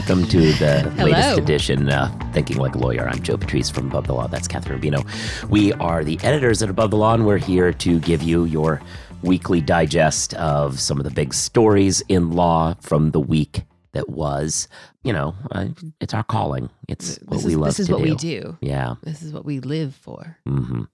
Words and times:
welcome 0.00 0.26
to 0.26 0.52
the 0.54 0.90
latest 0.96 1.36
edition, 1.38 1.90
uh, 1.90 2.10
Thinking 2.32 2.56
Like 2.56 2.74
a 2.74 2.78
Lawyer. 2.78 3.06
I'm 3.06 3.20
Joe 3.22 3.36
Patrice 3.36 3.68
from 3.68 3.88
Above 3.88 4.06
the 4.06 4.14
Law. 4.14 4.28
That's 4.28 4.48
Kathryn 4.48 4.80
Rubino. 4.80 5.50
We 5.50 5.74
are 5.74 6.02
the 6.04 6.18
editors 6.22 6.62
at 6.62 6.70
Above 6.70 6.90
the 6.90 6.96
Law, 6.96 7.12
and 7.12 7.26
we're 7.26 7.36
here 7.36 7.70
to 7.74 8.00
give 8.00 8.22
you 8.22 8.46
your 8.46 8.80
weekly 9.22 9.60
digest 9.60 10.32
of 10.34 10.80
some 10.80 10.96
of 10.96 11.04
the 11.04 11.10
big 11.10 11.34
stories 11.34 12.02
in 12.08 12.30
law 12.30 12.76
from 12.80 13.10
the 13.10 13.20
week 13.20 13.64
that 13.92 14.08
was. 14.08 14.68
You 15.04 15.12
know, 15.12 15.34
uh, 15.52 15.66
it's 16.00 16.14
our 16.14 16.22
calling. 16.24 16.70
It's 16.88 17.18
what 17.26 17.36
This 17.36 17.44
we 17.44 17.56
love 17.56 17.66
this 17.68 17.80
is 17.80 17.90
what 17.90 17.98
do. 17.98 18.04
we 18.04 18.14
do. 18.14 18.56
Yeah. 18.62 18.94
This 19.02 19.22
is 19.22 19.34
what 19.34 19.44
we 19.44 19.60
live 19.60 19.94
for. 19.94 20.38
hmm 20.46 20.84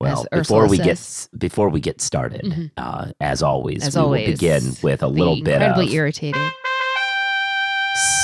Well, 0.00 0.24
As 0.30 0.40
before 0.42 0.64
Ursula 0.66 0.68
we 0.68 0.78
get 0.78 1.28
before 1.36 1.68
we 1.68 1.80
get 1.80 2.00
started, 2.00 2.42
Mhm. 2.42 2.70
uh, 2.76 3.10
as 3.20 3.42
always, 3.42 3.84
As 3.84 3.96
we 3.96 4.02
always, 4.02 4.26
will 4.28 4.32
begin 4.34 4.76
with 4.84 5.02
a 5.02 5.08
little 5.08 5.34
bit 5.42 5.54
incredibly 5.54 5.86
of 5.88 5.92
irritating. 5.94 6.50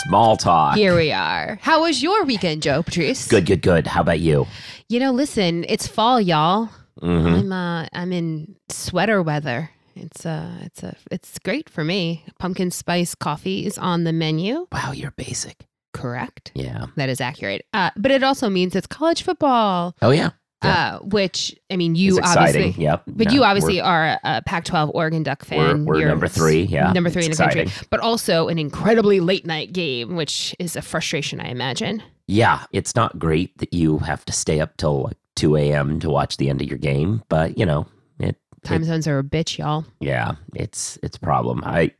Small 0.07 0.37
talk. 0.37 0.77
Here 0.77 0.97
we 0.97 1.13
are. 1.13 1.59
How 1.63 1.83
was 1.83 2.03
your 2.03 2.25
weekend, 2.25 2.63
Joe 2.63 2.83
Patrice? 2.83 3.27
Good, 3.29 3.47
good, 3.47 3.63
good. 3.63 3.87
How 3.87 4.01
about 4.01 4.21
you? 4.21 4.47
You 4.89 5.01
know, 5.01 5.13
listen, 5.13 5.65
it's 5.69 5.87
fall, 5.87 6.21
y'all. 6.21 6.69
hmm 7.01 7.27
I'm 7.27 7.53
uh 7.53 7.87
I'm 7.93 8.13
in 8.13 8.57
sweater 8.69 9.23
weather. 9.23 9.71
It's 9.95 10.25
uh 10.25 10.53
it's 10.63 10.83
a 10.83 10.97
it's 11.11 11.39
great 11.41 11.69
for 11.69 11.85
me. 11.85 12.25
Pumpkin 12.39 12.71
spice 12.71 13.15
coffee 13.15 13.67
is 13.67 13.79
on 13.79 14.05
the 14.05 14.13
menu. 14.13 14.67
Wow, 14.73 14.93
you're 14.93 15.13
basic. 15.13 15.67
Correct. 15.93 16.53
Yeah. 16.55 16.87
That 16.97 17.09
is 17.09 17.21
accurate. 17.21 17.65
Uh, 17.73 17.91
but 17.97 18.11
it 18.13 18.23
also 18.23 18.49
means 18.49 18.77
it's 18.77 18.87
college 18.87 19.23
football. 19.23 19.95
Oh 20.01 20.11
yeah. 20.11 20.31
Uh, 20.61 20.99
which 21.01 21.55
I 21.71 21.77
mean, 21.77 21.95
you 21.95 22.19
exciting. 22.19 22.43
obviously, 22.63 22.83
Yep. 22.83 23.03
but 23.07 23.27
No, 23.29 23.33
you 23.33 23.45
obviously 23.45 23.81
we're, 23.81 24.05
a, 24.07 24.21
a 24.25 24.43
Pac-12 24.43 24.91
Oregon 24.93 25.23
Duck 25.23 25.43
we're, 25.43 25.57
fan. 25.69 25.85
we're 25.85 26.01
You're 26.01 26.09
number 26.09 26.27
three. 26.27 26.63
Yeah. 26.63 26.93
number 26.93 27.11
three 27.11 27.27
It's 27.27 27.39
in 27.39 27.49
the 27.49 27.55
country, 27.55 27.73
but 27.91 28.01
also 28.01 28.49
an 28.49 28.59
incredibly 28.59 29.21
late 29.21 29.47
night 29.47 29.73
game, 29.73 30.17
which 30.17 30.57
is 30.59 30.75
a 30.75 30.83
frustration, 30.83 31.41
I 31.41 31.49
imagine. 31.51 32.03
Yeah, 32.27 32.65
it's 32.73 32.97
not 32.97 33.19
great 33.19 33.57
that 33.59 33.73
you 33.73 33.99
have 33.99 34.25
to 34.25 34.33
stay 34.33 34.61
up 34.61 34.77
till 34.77 35.03
like 35.05 35.17
two 35.37 35.55
a.m. 35.57 36.01
to 36.01 36.11
watch 36.11 36.37
the 36.39 36.51
end 36.51 36.61
of 36.61 36.69
your 36.69 36.79
game, 36.79 37.23
but 37.29 37.57
you 37.57 37.65
know 37.65 37.87
it. 38.19 38.35
Time 38.65 38.83
it- 38.83 38.87
zones 38.87 39.07
are 39.07 39.21
a 39.21 39.23
bitch, 39.23 39.59
y'all. 39.59 39.85
yeah, 40.01 40.33
it's 40.57 40.99
it's 41.05 41.17
a 41.17 41.21
problem. 41.21 41.63
I 41.65 41.93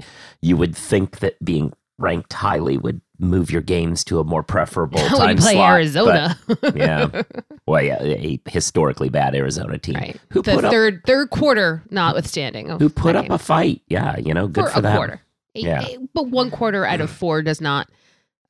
you 0.43 0.57
would 0.57 0.77
think 0.77 1.21
that 1.21 1.43
being 1.45 1.73
ranked 1.99 2.33
highly 2.33 2.77
would 2.77 3.01
move 3.19 3.51
your 3.51 3.63
games 3.63 4.05
to 4.05 4.21
a 4.21 4.25
more 4.25 4.43
preferable 4.43 5.01
when 5.03 5.11
time 5.11 5.37
you 5.37 5.43
play 5.43 5.53
slot, 5.53 5.73
Arizona, 5.73 6.39
but- 6.47 6.77
yeah. 6.77 7.23
well, 7.67 7.83
yeah, 7.83 8.03
a 8.03 8.41
historically 8.47 9.09
bad 9.09 9.35
Arizona 9.35 9.79
team 9.79 9.97
right? 9.97 10.21
who 10.31 10.43
the 10.43 10.55
put 10.55 10.65
up 10.65 10.71
third 10.73 11.03
third 11.07 11.31
quarter, 11.31 11.83
notwithstanding, 11.91 12.71
oh, 12.71 12.79
who 12.79 12.89
put 12.89 13.17
up 13.17 13.25
game. 13.25 13.33
a 13.33 13.39
fight. 13.39 13.83
Yeah, 13.89 14.17
you 14.19 14.35
know, 14.35 14.47
good 14.47 14.65
for, 14.65 14.71
for, 14.71 14.79
a 14.79 14.83
them. 14.83 14.97
quarter. 14.97 15.21
Yeah. 15.55 15.87
but 16.15 16.29
one 16.29 16.51
quarter 16.51 16.87
out 16.87 17.01
of 17.01 17.11
four 17.11 17.43
does 17.43 17.61
not 17.61 17.89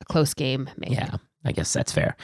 a 0.01 0.05
close 0.05 0.33
game 0.33 0.69
make. 0.77 0.91
Yeah, 0.91 1.17
I 1.43 1.51
guess 1.51 1.73
that's 1.73 1.91
fair. 1.91 2.15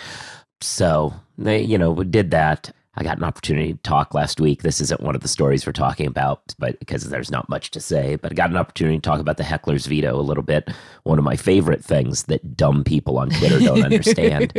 So 0.62 1.14
they, 1.38 1.62
you 1.62 1.78
know, 1.78 1.96
did 2.04 2.32
that. 2.32 2.72
I 2.98 3.04
got 3.04 3.18
an 3.18 3.24
opportunity 3.24 3.74
to 3.74 3.80
talk 3.80 4.14
last 4.14 4.40
week. 4.40 4.62
This 4.64 4.80
isn't 4.80 5.02
one 5.02 5.16
of 5.16 5.22
the 5.22 5.28
stories 5.28 5.66
we're 5.66 5.74
talking 5.74 6.08
about, 6.08 6.56
but 6.58 6.80
because 6.80 7.10
there's 7.10 7.30
not 7.32 7.50
much 7.50 7.72
to 7.72 7.80
say, 7.82 8.16
but 8.16 8.32
I 8.32 8.36
got 8.36 8.50
an 8.50 8.58
opportunity 8.58 8.98
to 8.98 9.02
talk 9.02 9.20
about 9.20 9.38
the 9.38 9.44
heckler's 9.44 9.86
veto 9.86 10.18
a 10.18 10.22
little 10.22 10.44
bit. 10.44 10.70
One 11.04 11.18
of 11.20 11.26
my 11.26 11.36
favorite 11.36 11.84
things 11.84 12.24
that 12.24 12.56
dumb 12.56 12.84
people 12.84 13.18
on 13.18 13.30
Twitter 13.32 13.60
don't 13.60 13.84
understand, 13.92 14.54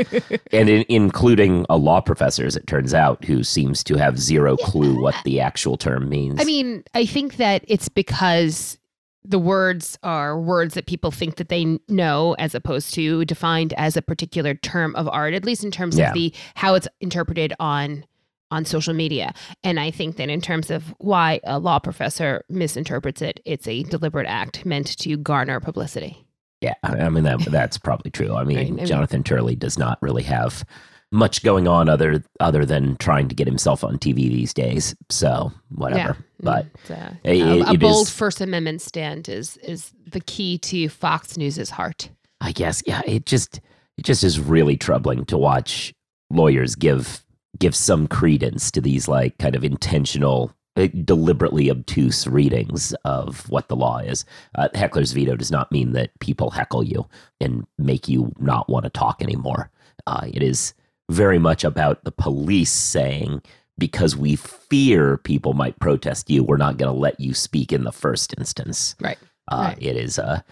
and 0.52 0.68
in, 0.68 0.84
including 0.88 1.64
a 1.70 1.76
law 1.78 2.00
professor, 2.00 2.44
as 2.44 2.56
it 2.56 2.66
turns 2.66 2.92
out, 2.92 3.24
who 3.24 3.42
seems 3.42 3.82
to 3.84 3.96
have 3.96 4.18
zero 4.18 4.56
clue 4.56 5.00
what 5.00 5.14
the 5.24 5.40
actual 5.40 5.76
term 5.76 6.08
means. 6.08 6.40
I 6.40 6.44
mean, 6.44 6.84
I 6.94 7.06
think 7.06 7.36
that 7.36 7.64
it's 7.68 7.88
because 7.88 8.78
the 9.24 9.38
words 9.38 9.98
are 10.02 10.38
words 10.38 10.74
that 10.74 10.86
people 10.86 11.10
think 11.10 11.36
that 11.36 11.48
they 11.48 11.78
know 11.88 12.34
as 12.38 12.54
opposed 12.54 12.94
to 12.94 13.24
defined 13.24 13.72
as 13.76 13.96
a 13.96 14.02
particular 14.02 14.54
term 14.54 14.94
of 14.94 15.08
art 15.08 15.34
at 15.34 15.44
least 15.44 15.64
in 15.64 15.70
terms 15.72 15.98
Yeah. 15.98 16.08
of 16.10 16.14
the 16.14 16.32
how 16.54 16.74
it's 16.74 16.86
interpreted 17.00 17.52
on 17.58 18.04
on 18.50 18.64
social 18.64 18.94
media 18.94 19.32
and 19.64 19.80
i 19.80 19.90
think 19.90 20.16
that 20.16 20.28
in 20.28 20.40
terms 20.40 20.70
of 20.70 20.94
why 20.98 21.40
a 21.44 21.58
law 21.58 21.78
professor 21.78 22.44
misinterprets 22.48 23.20
it 23.22 23.40
it's 23.44 23.66
a 23.66 23.82
deliberate 23.84 24.26
act 24.26 24.64
meant 24.64 24.96
to 24.98 25.16
garner 25.16 25.60
publicity 25.60 26.16
Yeah, 26.60 26.74
I 26.82 27.08
mean 27.10 27.24
that 27.24 27.40
that's 27.50 27.76
probably 27.78 28.10
true. 28.10 28.34
I 28.34 28.44
mean, 28.44 28.56
Right, 28.56 28.66
I 28.68 28.70
mean- 28.70 28.86
Jonathan 28.86 29.22
Turley 29.22 29.54
does 29.56 29.76
not 29.78 29.98
really 30.00 30.22
have 30.22 30.64
much 31.12 31.42
going 31.44 31.68
on 31.68 31.88
other 31.88 32.24
other 32.40 32.64
than 32.64 32.96
trying 32.96 33.28
to 33.28 33.34
get 33.34 33.46
himself 33.46 33.84
on 33.84 33.98
TV 33.98 34.28
these 34.28 34.54
days. 34.54 34.94
So 35.10 35.52
whatever. 35.68 36.16
But 36.40 36.66
It's, 36.74 36.90
uh, 36.90 37.14
It- 37.24 37.68
a, 37.74 37.78
bold 37.78 38.06
is- 38.06 38.12
first 38.12 38.40
amendment 38.40 38.80
stand 38.80 39.28
is 39.28 39.58
is 39.58 39.92
the 40.10 40.20
key 40.20 40.56
to 40.58 40.88
fox 40.88 41.36
news's 41.36 41.70
heart 41.70 42.08
I 42.40 42.52
guess 42.52 42.82
yeah, 42.86 43.02
it 43.06 43.26
just 43.26 43.60
it 43.98 44.04
just 44.04 44.24
is 44.24 44.40
really 44.40 44.76
troubling 44.76 45.24
to 45.26 45.36
watch 45.36 45.92
lawyers 46.30 46.74
give 46.74 47.22
give 47.58 47.74
some 47.74 48.06
credence 48.06 48.70
to 48.70 48.80
these 48.80 49.08
like 49.08 49.38
kind 49.38 49.54
of 49.54 49.64
intentional 49.64 50.52
uh, 50.76 50.88
deliberately 51.04 51.70
obtuse 51.70 52.26
readings 52.26 52.92
of 53.04 53.48
what 53.48 53.68
the 53.68 53.76
law 53.76 53.98
is. 53.98 54.24
Uh, 54.56 54.68
heckler's 54.74 55.12
veto 55.12 55.34
does 55.36 55.50
not 55.50 55.72
mean 55.72 55.92
that 55.92 56.18
people 56.20 56.50
heckle 56.50 56.84
you 56.84 57.06
and 57.40 57.66
make 57.78 58.08
you 58.08 58.32
not 58.38 58.68
want 58.68 58.84
to 58.84 58.90
talk 58.90 59.22
anymore. 59.22 59.70
Uh, 60.06 60.26
it 60.32 60.42
is 60.42 60.74
very 61.10 61.38
much 61.38 61.64
about 61.64 62.04
the 62.04 62.12
police 62.12 62.70
saying, 62.70 63.40
because 63.78 64.16
we 64.16 64.36
fear 64.36 65.16
people 65.18 65.52
might 65.52 65.78
protest 65.78 66.28
you, 66.30 66.42
we're 66.42 66.56
not 66.56 66.76
going 66.76 66.92
to 66.92 66.98
let 66.98 67.18
you 67.20 67.32
speak 67.34 67.72
in 67.72 67.84
the 67.84 67.92
first 67.92 68.34
instance. 68.38 68.94
Right. 69.00 69.18
Uh, 69.48 69.68
Right. 69.68 69.78
It 69.80 69.96
is 69.96 70.18
a, 70.18 70.44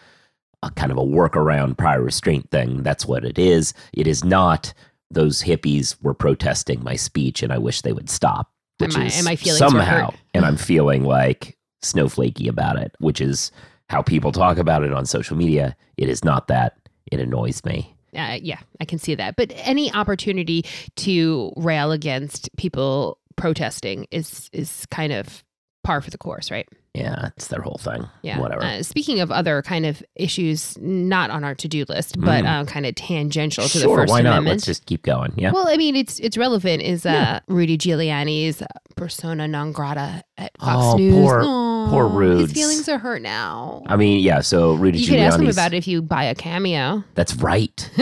a 0.63 0.71
kind 0.71 0.93
of 0.93 0.99
a 0.99 1.03
workaround 1.05 1.77
prior 1.77 2.03
restraint 2.03 2.51
thing. 2.51 2.83
That's 2.83 3.07
what 3.07 3.25
it 3.25 3.39
is. 3.39 3.75
It 3.93 4.07
is 4.07 4.25
not 4.25 4.73
those 5.11 5.43
hippies 5.43 5.97
were 6.03 6.15
protesting 6.15 6.83
my 6.83 6.97
speech 6.97 7.43
and 7.43 7.53
I 7.53 7.59
wish 7.59 7.83
they 7.83 7.93
would 7.93 8.11
stop. 8.11 8.51
Which 8.79 8.97
my- 8.97 9.07
is 9.07 9.17
and 9.17 9.25
my 9.25 9.37
feelings 9.37 9.61
were 9.61 9.69
somehow, 9.69 10.13
and 10.35 10.45
I'm 10.45 10.57
feeling 10.57 11.05
like 11.05 11.57
snowflakey 11.83 12.49
about 12.49 12.77
it, 12.79 12.95
which 12.99 13.21
is 13.21 13.53
how 13.89 14.03
people 14.03 14.33
talk 14.33 14.59
about 14.59 14.83
it 14.83 14.93
on 14.93 15.07
social 15.07 15.37
media. 15.37 15.77
It 15.97 16.09
is 16.09 16.25
not 16.25 16.49
that. 16.49 16.77
It 17.13 17.21
annoys 17.21 17.65
me. 17.65 17.95
uh, 18.17 18.39
yeah, 18.41 18.59
I 18.81 18.85
can 18.85 18.99
see 18.99 19.15
that. 19.17 19.37
But 19.37 19.53
any 19.55 19.93
opportunity 19.93 20.65
to 20.97 21.53
rail 21.57 21.93
against 21.93 22.49
people 22.57 23.19
protesting 23.37 24.07
is 24.11 24.49
is 24.53 24.87
kind 24.87 25.13
of 25.13 25.45
par 25.83 26.01
for 26.01 26.11
the 26.11 26.19
course, 26.19 26.51
right? 26.51 26.69
Yeah, 26.95 27.31
it's 27.37 27.49
their 27.49 27.61
whole 27.61 27.79
thing. 27.83 28.09
Yeah. 28.23 28.39
Whatever. 28.39 28.63
Uh, 28.63 28.83
speaking 28.85 29.19
of 29.21 29.33
other 29.33 29.63
kind 29.63 29.85
of 29.85 30.01
issues, 30.15 30.79
not 30.81 31.29
on 31.31 31.43
our 31.43 31.55
to 31.57 31.67
do 31.67 31.85
list, 31.89 32.21
but 32.21 32.45
Mm. 32.45 32.49
um, 32.49 32.67
kind 32.67 32.87
of 32.87 32.95
tangential 32.95 33.65
to 33.67 33.79
the 33.79 33.83
sure, 33.85 33.97
First 33.99 34.11
why 34.13 34.23
not? 34.23 34.31
Amendment. 34.35 34.55
Let's 34.59 34.67
just 34.67 34.87
keep 34.87 35.03
going. 35.03 35.33
Yeah. 35.37 35.51
Well, 35.51 35.67
I 35.69 35.77
mean, 35.77 35.97
it's 35.97 36.21
it's 36.21 36.37
relevant. 36.37 36.83
Is 36.83 37.05
uh, 37.05 37.11
Yeah. 37.11 37.41
Rudy 37.49 37.77
Giuliani's 37.77 38.63
persona 38.97 39.49
non 39.49 39.73
grata 39.73 40.23
at 40.39 40.53
Fox 40.61 40.95
Oh, 40.95 40.97
News? 40.97 41.15
poor- 41.15 41.43
Aw, 41.45 41.91
poor 41.91 42.23
His 42.39 42.53
feelings 42.53 42.89
are 42.89 42.99
hurt 42.99 43.23
now. 43.23 43.83
I 43.89 43.97
mean, 43.97 44.21
yeah. 44.23 44.41
So 44.41 44.75
Rudy 44.75 44.99
you 45.01 45.09
could 45.09 45.19
ask 45.19 45.39
him 45.41 45.49
about 45.49 45.75
it 45.75 45.79
if 45.79 45.89
you 45.89 46.01
buy 46.01 46.23
a 46.25 46.35
cameo. 46.37 47.03
That's 47.17 47.35
right. 47.35 47.91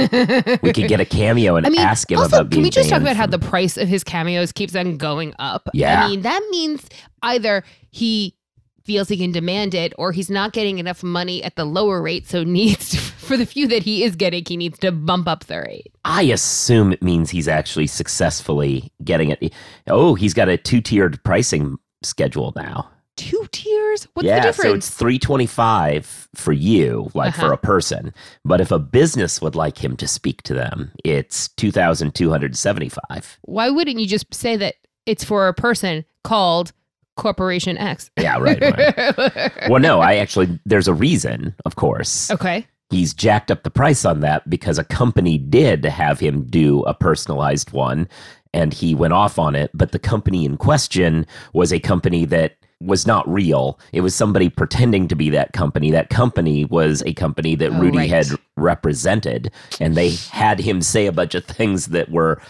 We 0.62 0.72
could 0.74 0.88
get 0.88 1.00
a 1.00 1.06
cameo 1.06 1.56
and 1.56 1.66
I 1.66 1.70
mean, 1.70 1.80
ask 1.80 2.10
him 2.10 2.18
also, 2.18 2.36
about 2.36 2.50
being. 2.50 2.58
can 2.58 2.62
we 2.64 2.70
just 2.70 2.90
talk 2.90 3.00
about 3.00 3.16
how 3.16 3.26
the 3.26 3.38
price 3.38 3.78
of 3.78 3.88
his 3.88 4.04
cameos 4.04 4.52
keeps 4.52 4.76
on 4.76 4.98
going 4.98 5.32
up? 5.38 5.68
Yeah. 5.72 6.04
I 6.04 6.08
mean, 6.10 6.22
that 6.22 6.42
means 6.50 6.86
either 7.22 7.64
he 7.90 8.34
feels 8.84 9.08
he 9.08 9.16
can 9.16 9.32
demand 9.32 9.74
it 9.74 9.92
or 9.98 10.12
he's 10.12 10.30
not 10.30 10.52
getting 10.52 10.78
enough 10.78 11.02
money 11.02 11.42
at 11.42 11.56
the 11.56 11.64
lower 11.64 12.00
rate, 12.02 12.26
so 12.28 12.44
needs 12.44 12.90
to, 12.90 12.96
for 13.26 13.36
the 13.36 13.46
few 13.46 13.66
that 13.68 13.82
he 13.82 14.04
is 14.04 14.16
getting, 14.16 14.44
he 14.46 14.56
needs 14.56 14.78
to 14.80 14.92
bump 14.92 15.28
up 15.28 15.44
the 15.44 15.60
rate. 15.60 15.92
I 16.04 16.22
assume 16.22 16.92
it 16.92 17.02
means 17.02 17.30
he's 17.30 17.48
actually 17.48 17.86
successfully 17.86 18.92
getting 19.04 19.30
it. 19.30 19.52
Oh, 19.86 20.14
he's 20.14 20.34
got 20.34 20.48
a 20.48 20.56
two-tiered 20.56 21.22
pricing 21.24 21.78
schedule 22.02 22.52
now. 22.56 22.88
Two 23.16 23.46
tiers? 23.52 24.08
What's 24.14 24.26
yeah, 24.26 24.40
the 24.40 24.46
difference? 24.46 24.70
so 24.70 24.74
it's 24.74 24.90
three 24.90 25.18
twenty-five 25.18 26.28
for 26.34 26.52
you, 26.52 27.10
like 27.14 27.34
for 27.34 27.44
Uh-huh. 27.44 27.54
a 27.54 27.56
person. 27.58 28.14
But 28.42 28.62
if 28.62 28.70
a 28.70 28.78
business 28.78 29.40
would 29.42 29.54
like 29.54 29.84
him 29.84 29.98
to 29.98 30.08
speak 30.08 30.42
to 30.44 30.54
them, 30.54 30.92
it's 31.04 31.48
two 31.48 31.70
thousand 31.70 32.14
two 32.14 32.30
hundred 32.30 32.56
seventy-five. 32.56 33.38
Why 33.42 33.68
wouldn't 33.68 34.00
you 34.00 34.06
just 34.06 34.32
say 34.32 34.56
that 34.56 34.76
it's 35.04 35.24
for 35.24 35.46
a 35.46 35.52
person 35.54 36.06
called 36.24 36.72
Corporation 37.16 37.76
X? 37.78 38.10
Yeah, 38.18 38.38
right. 38.38 38.60
right. 38.60 39.52
well, 39.68 39.80
no, 39.80 40.00
I 40.00 40.16
actually 40.16 40.58
there's 40.66 40.88
a 40.88 40.94
reason, 40.94 41.54
of 41.64 41.76
course. 41.76 42.30
okay. 42.30 42.66
he's 42.90 43.14
jacked 43.14 43.50
up 43.50 43.62
the 43.62 43.70
price 43.70 44.04
on 44.04 44.20
that 44.20 44.48
because 44.50 44.78
a 44.78 44.84
company 44.84 45.38
did 45.38 45.84
have 45.84 46.20
him 46.20 46.44
do 46.44 46.80
a 46.82 46.92
personalized 46.94 47.72
one 47.72 48.06
and 48.54 48.74
he 48.74 48.94
went 48.94 49.14
off 49.14 49.38
on 49.38 49.54
it 49.56 49.70
but 49.72 49.92
the 49.92 49.98
company 49.98 50.44
in 50.44 50.58
question 50.58 51.24
was 51.54 51.72
a 51.72 51.80
company 51.80 52.26
that 52.26 52.52
was 52.82 53.06
not 53.06 53.26
real 53.26 53.78
it 53.92 54.02
was 54.02 54.14
somebody 54.14 54.50
pretending 54.50 55.08
to 55.08 55.14
be 55.14 55.30
that 55.30 55.54
company 55.54 55.90
that 55.90 56.10
company 56.10 56.66
was 56.66 57.02
a 57.06 57.14
company 57.14 57.54
that 57.54 57.70
Oh, 57.70 57.78
rudy 57.80 57.96
right. 57.98 58.10
had 58.10 58.26
represented 58.58 59.50
and 59.80 59.94
they 59.94 60.10
had 60.30 60.58
him 60.58 60.82
say 60.82 61.06
a 61.06 61.12
bunch 61.12 61.34
of 61.34 61.44
things 61.44 61.86
that 61.86 62.10
were 62.10 62.42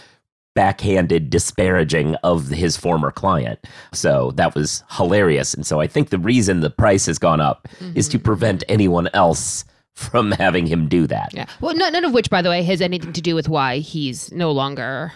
backhanded 0.55 1.29
disparaging 1.29 2.15
of 2.23 2.47
his 2.49 2.77
former 2.77 3.09
client 3.11 3.59
so 3.91 4.31
that 4.35 4.53
was 4.55 4.83
hilarious 4.91 5.53
and 5.53 5.65
so 5.65 5.79
i 5.81 5.87
think 5.87 6.09
the 6.09 6.19
reason 6.19 6.59
the 6.59 6.69
price 6.69 7.05
has 7.07 7.17
gone 7.17 7.41
up 7.41 7.67
is 7.95 8.07
to 8.09 8.19
Mhm. 8.19 8.23
prevent 8.23 8.63
anyone 8.69 9.07
else 9.13 9.65
from 9.95 10.31
having 10.31 10.65
him 10.65 10.87
do 10.87 11.05
that. 11.05 11.29
Yeah. 11.35 11.45
Well, 11.61 11.75
no, 11.75 11.87
none 11.89 12.03
of 12.03 12.13
which, 12.13 12.31
by 12.31 12.41
the 12.41 12.49
way, 12.49 12.63
has 12.63 12.81
anything 12.81 13.13
to 13.13 13.21
do 13.21 13.35
with 13.35 13.47
why 13.47 13.77
he's 13.77 14.31
no 14.31 14.51
longer 14.51 15.13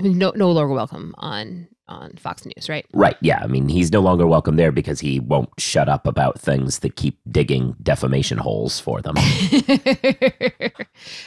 no 0.00 0.32
no 0.36 0.52
longer 0.52 0.72
welcome 0.72 1.14
on 1.18 1.66
on 1.88 2.12
Fox 2.16 2.44
News, 2.44 2.68
right? 2.68 2.86
Right. 2.92 3.16
Yeah. 3.20 3.40
I 3.42 3.46
mean, 3.46 3.68
he's 3.68 3.92
no 3.92 4.00
longer 4.00 4.26
welcome 4.26 4.56
there 4.56 4.72
because 4.72 5.00
he 5.00 5.20
won't 5.20 5.50
shut 5.58 5.88
up 5.88 6.06
about 6.06 6.40
things 6.40 6.80
that 6.80 6.96
keep 6.96 7.18
digging 7.30 7.76
defamation 7.82 8.38
holes 8.38 8.80
for 8.80 9.02
them. 9.02 9.14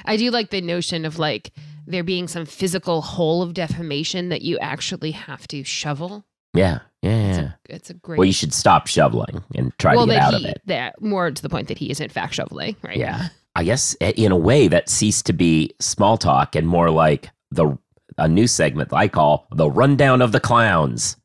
I 0.06 0.18
do 0.18 0.31
like 0.31 0.50
the 0.50 0.62
notion 0.62 1.06
of 1.06 1.19
like 1.19 1.51
there 1.86 2.04
being 2.04 2.27
some 2.27 2.45
physical 2.45 3.01
hole 3.01 3.42
of 3.42 3.54
defamation 3.54 4.30
that 4.30 4.42
you 4.42 4.57
actually 4.59 5.12
have 5.12 5.48
to 5.50 5.63
shovel. 5.63 6.25
Yeah. 6.54 6.80
Yeah. 7.01 7.30
It's 7.30 7.38
a, 7.38 7.57
it's 7.69 7.89
a 7.92 7.94
great. 7.94 8.18
Well, 8.18 8.25
you 8.25 8.33
should 8.33 8.54
stop 8.54 8.88
shoveling 8.88 9.44
and 9.56 9.71
try 9.77 9.95
well, 9.95 10.07
to 10.07 10.13
get 10.13 10.21
out 10.21 10.33
he, 10.33 10.45
of 10.45 10.51
it. 10.51 10.62
That 10.65 11.01
more 11.01 11.30
to 11.30 11.42
the 11.42 11.50
point 11.50 11.68
that 11.68 11.77
he 11.77 11.92
isn't 11.92 12.12
fact 12.12 12.33
shoveling, 12.33 12.75
right? 12.81 12.98
Yeah. 12.98 13.30
I 13.56 13.63
guess 13.63 13.95
eh, 14.01 14.13
in 14.15 14.31
a 14.31 14.38
way 14.38 14.68
that 14.68 14.89
ceased 14.89 15.25
to 15.27 15.33
be 15.33 15.74
small 15.80 16.18
talk 16.18 16.56
and 16.56 16.68
more 16.68 16.89
like 16.89 17.30
the 17.51 17.77
a 18.18 18.28
new 18.28 18.48
segment 18.48 18.90
that 18.90 18.96
I 18.98 19.08
call 19.08 19.48
the 19.52 19.69
rundown 19.69 20.22
of 20.22 20.31
the 20.31 20.40
clowns. 20.40 21.18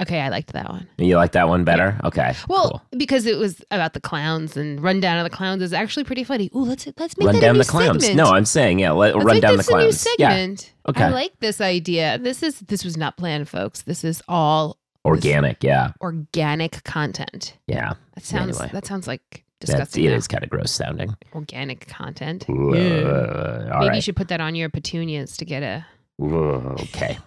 Okay, 0.00 0.20
I 0.20 0.28
liked 0.28 0.52
that 0.52 0.68
one. 0.70 0.86
You 0.98 1.16
like 1.16 1.32
that 1.32 1.48
one 1.48 1.64
better? 1.64 1.98
Okay. 2.04 2.32
Well, 2.48 2.70
cool. 2.70 2.82
because 2.96 3.26
it 3.26 3.36
was 3.36 3.60
about 3.72 3.94
the 3.94 4.00
clowns 4.00 4.56
and 4.56 4.80
rundown 4.80 5.18
of 5.18 5.24
the 5.28 5.36
clowns 5.36 5.60
is 5.60 5.72
actually 5.72 6.04
pretty 6.04 6.22
funny. 6.22 6.48
Ooh, 6.54 6.60
let's 6.60 6.86
let's 6.98 7.16
make 7.18 7.26
run 7.26 7.34
that 7.34 7.40
down 7.40 7.50
a 7.50 7.52
new 7.54 7.64
the 7.64 7.68
clowns. 7.68 8.04
segment. 8.06 8.16
No, 8.28 8.32
I'm 8.32 8.44
saying 8.44 8.78
yeah. 8.78 8.92
Let, 8.92 9.14
Let's 9.16 9.24
run 9.26 9.40
down 9.40 9.52
the 9.52 9.56
this 9.56 9.68
a 9.68 9.72
new 9.72 9.78
clowns. 9.78 10.06
Yeah. 10.18 10.28
segment. 10.30 10.72
Okay. 10.88 11.02
I 11.02 11.08
like 11.08 11.32
this 11.40 11.60
idea. 11.60 12.16
This 12.18 12.44
is 12.44 12.60
this 12.60 12.84
was 12.84 12.96
not 12.96 13.16
planned, 13.16 13.48
folks. 13.48 13.82
This 13.82 14.04
is 14.04 14.22
all 14.28 14.78
Organic. 15.04 15.64
Yeah. 15.64 15.92
organic 16.00 16.84
content. 16.84 17.56
Yeah. 17.66 17.94
That 18.14 18.24
sounds 18.24 18.56
Anyway. 18.60 18.70
that 18.72 18.86
sounds 18.86 19.08
like 19.08 19.44
That's, 19.60 19.72
disgusting. 19.72 20.04
it 20.04 20.10
now. 20.10 20.16
kind 20.28 20.44
of 20.44 20.50
gross 20.50 20.70
sounding. 20.70 21.16
organic 21.34 21.86
content. 21.88 22.44
Uh, 22.48 22.52
Yeah. 22.74 23.70
all 23.74 23.80
Maybe 23.80 23.96
you 23.96 24.02
should 24.02 24.16
put 24.16 24.28
that 24.28 24.40
on 24.40 24.54
your 24.54 24.68
petunias 24.68 25.36
to 25.38 25.44
get 25.44 25.62
a. 25.62 25.84
Okay. 26.20 27.18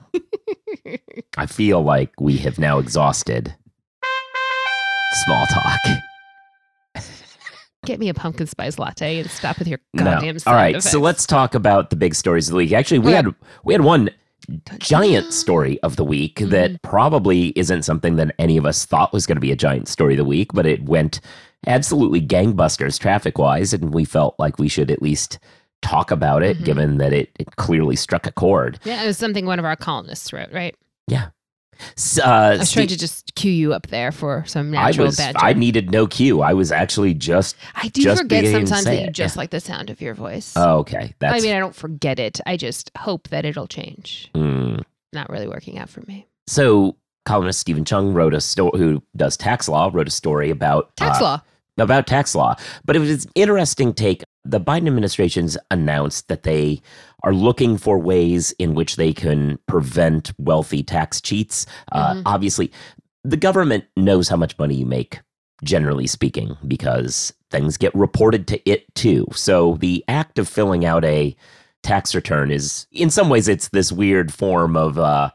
I 1.37 1.45
feel 1.45 1.81
like 1.81 2.11
we 2.19 2.37
have 2.37 2.57
now 2.59 2.79
exhausted 2.79 3.55
small 5.25 5.45
talk. 5.47 5.79
Get 7.85 7.99
me 7.99 8.09
a 8.09 8.13
pumpkin 8.13 8.45
spice 8.47 8.77
latte 8.77 9.19
and 9.19 9.29
stop 9.29 9.57
with 9.57 9.67
your 9.67 9.79
goddamn. 9.97 10.35
All 10.35 10.39
sound 10.39 10.55
right. 10.55 10.83
So 10.83 10.99
let's 10.99 11.25
talk 11.25 11.55
about 11.55 11.89
the 11.89 11.95
big 11.95 12.13
stories 12.13 12.47
of 12.47 12.51
the 12.51 12.57
week. 12.57 12.71
Actually, 12.73 12.99
we 12.99 13.07
Okay. 13.07 13.15
had 13.15 13.35
we 13.63 13.73
had 13.73 13.81
one 13.81 14.09
giant 14.79 15.33
story 15.33 15.79
of 15.81 15.95
the 15.95 16.03
week 16.03 16.35
Mm-hmm. 16.35 16.49
that 16.51 16.81
probably 16.81 17.47
isn't 17.57 17.83
something 17.83 18.15
that 18.15 18.33
any 18.39 18.57
of 18.57 18.65
us 18.65 18.85
thought 18.85 19.13
was 19.13 19.25
going 19.25 19.35
to 19.35 19.41
be 19.41 19.51
a 19.51 19.55
giant 19.55 19.87
story 19.87 20.13
of 20.13 20.17
the 20.17 20.25
week, 20.25 20.51
but 20.53 20.65
it 20.65 20.83
went 20.85 21.19
absolutely 21.67 22.21
gangbusters 22.21 22.99
traffic 22.99 23.37
wise, 23.37 23.73
and 23.73 23.93
we 23.93 24.03
felt 24.05 24.35
like 24.39 24.57
we 24.57 24.67
should 24.67 24.89
at 24.89 25.01
least 25.01 25.37
talk 25.81 26.11
about 26.11 26.41
it, 26.43 26.57
Mhm. 26.59 26.65
given 26.65 26.97
that 26.97 27.13
it, 27.13 27.29
it 27.39 27.55
clearly 27.55 27.95
struck 27.95 28.25
a 28.27 28.31
chord. 28.31 28.79
Yeah, 28.83 29.03
it 29.03 29.07
was 29.07 29.17
something 29.17 29.45
one 29.45 29.59
of 29.59 29.65
our 29.65 29.75
columnists 29.75 30.31
wrote, 30.33 30.51
right? 30.51 30.75
S- 31.11 31.27
Uh, 32.23 32.25
I 32.25 32.57
was 32.57 32.71
trying 32.71 32.87
to 32.87 32.97
just 32.97 33.33
cue 33.35 33.51
you 33.51 33.73
up 33.73 33.87
there 33.87 34.11
for 34.11 34.43
some 34.47 34.69
I 34.69 34.87
natural 34.87 35.07
was 35.07 35.17
bad 35.17 35.35
I 35.37 35.53
needed 35.53 35.91
no 35.91 36.07
cue. 36.07 36.41
I 36.41 36.53
was 36.53 36.71
actually 36.71 37.13
just 37.13 37.55
I 37.75 37.87
do 37.89 38.01
just 38.01 38.21
forget 38.21 38.45
sometimes 38.45 38.85
that 38.85 38.95
you 38.99 39.07
it, 39.07 39.13
just 39.13 39.35
yeah. 39.35 39.39
like 39.39 39.49
the 39.49 39.59
sound 39.59 39.89
of 39.89 40.01
your 40.01 40.13
voice. 40.13 40.53
oh, 40.55 40.79
okay. 40.79 41.13
That's 41.19 41.41
I 41.41 41.45
mean, 41.45 41.55
I 41.55 41.59
don't 41.59 41.75
forget 41.75 42.19
it. 42.19 42.39
I 42.45 42.57
just 42.57 42.91
hope 42.97 43.27
that 43.29 43.45
it'll 43.45 43.67
change. 43.67 44.29
mm. 44.35 44.83
Not 45.13 45.29
really 45.29 45.47
working 45.47 45.77
out 45.77 45.89
for 45.89 46.01
me. 46.07 46.27
so. 46.47 46.95
Columnist 47.23 47.59
Steven 47.59 47.85
Chung 47.85 48.15
wrote 48.15 48.33
a 48.33 48.41
story, 48.41 48.79
who 48.79 49.03
does 49.15 49.37
tax 49.37 49.69
law, 49.69 49.91
wrote 49.93 50.07
a 50.07 50.11
story 50.11 50.49
about 50.49 50.95
Tax 50.97 51.21
uh, 51.21 51.23
law. 51.23 51.41
about 51.77 52.07
tax 52.07 52.33
law. 52.33 52.55
But 52.83 52.95
it 52.95 52.99
was 52.99 53.25
an 53.25 53.31
interesting 53.35 53.93
take. 53.93 54.23
The 54.43 54.59
Biden 54.59 54.87
administration's 54.87 55.55
announced 55.69 56.29
that 56.29 56.41
they 56.41 56.81
are 57.23 57.33
looking 57.33 57.77
for 57.77 57.97
ways 57.99 58.51
in 58.59 58.73
which 58.73 58.95
they 58.95 59.13
can 59.13 59.57
prevent 59.67 60.31
wealthy 60.37 60.83
tax 60.83 61.21
cheats. 61.21 61.65
Uh, 61.91 62.15
Mhm. 62.15 62.21
obviously, 62.25 62.71
the 63.23 63.37
government 63.37 63.85
knows 63.95 64.29
how 64.29 64.35
much 64.35 64.57
money 64.57 64.75
you 64.75 64.85
make, 64.85 65.19
generally 65.63 66.07
speaking, 66.07 66.57
because 66.67 67.33
things 67.51 67.77
get 67.77 67.93
reported 67.93 68.47
to 68.47 68.69
it 68.69 68.83
too. 68.95 69.27
So 69.33 69.77
the 69.79 70.03
act 70.07 70.39
of 70.39 70.47
filling 70.47 70.85
out 70.85 71.05
a 71.05 71.35
tax 71.83 72.15
return 72.15 72.51
is, 72.51 72.87
in 72.91 73.09
some 73.09 73.29
ways, 73.29 73.47
it's 73.47 73.69
this 73.69 73.91
weird 73.91 74.33
form 74.33 74.75
of. 74.75 74.97
Uh, 74.97 75.29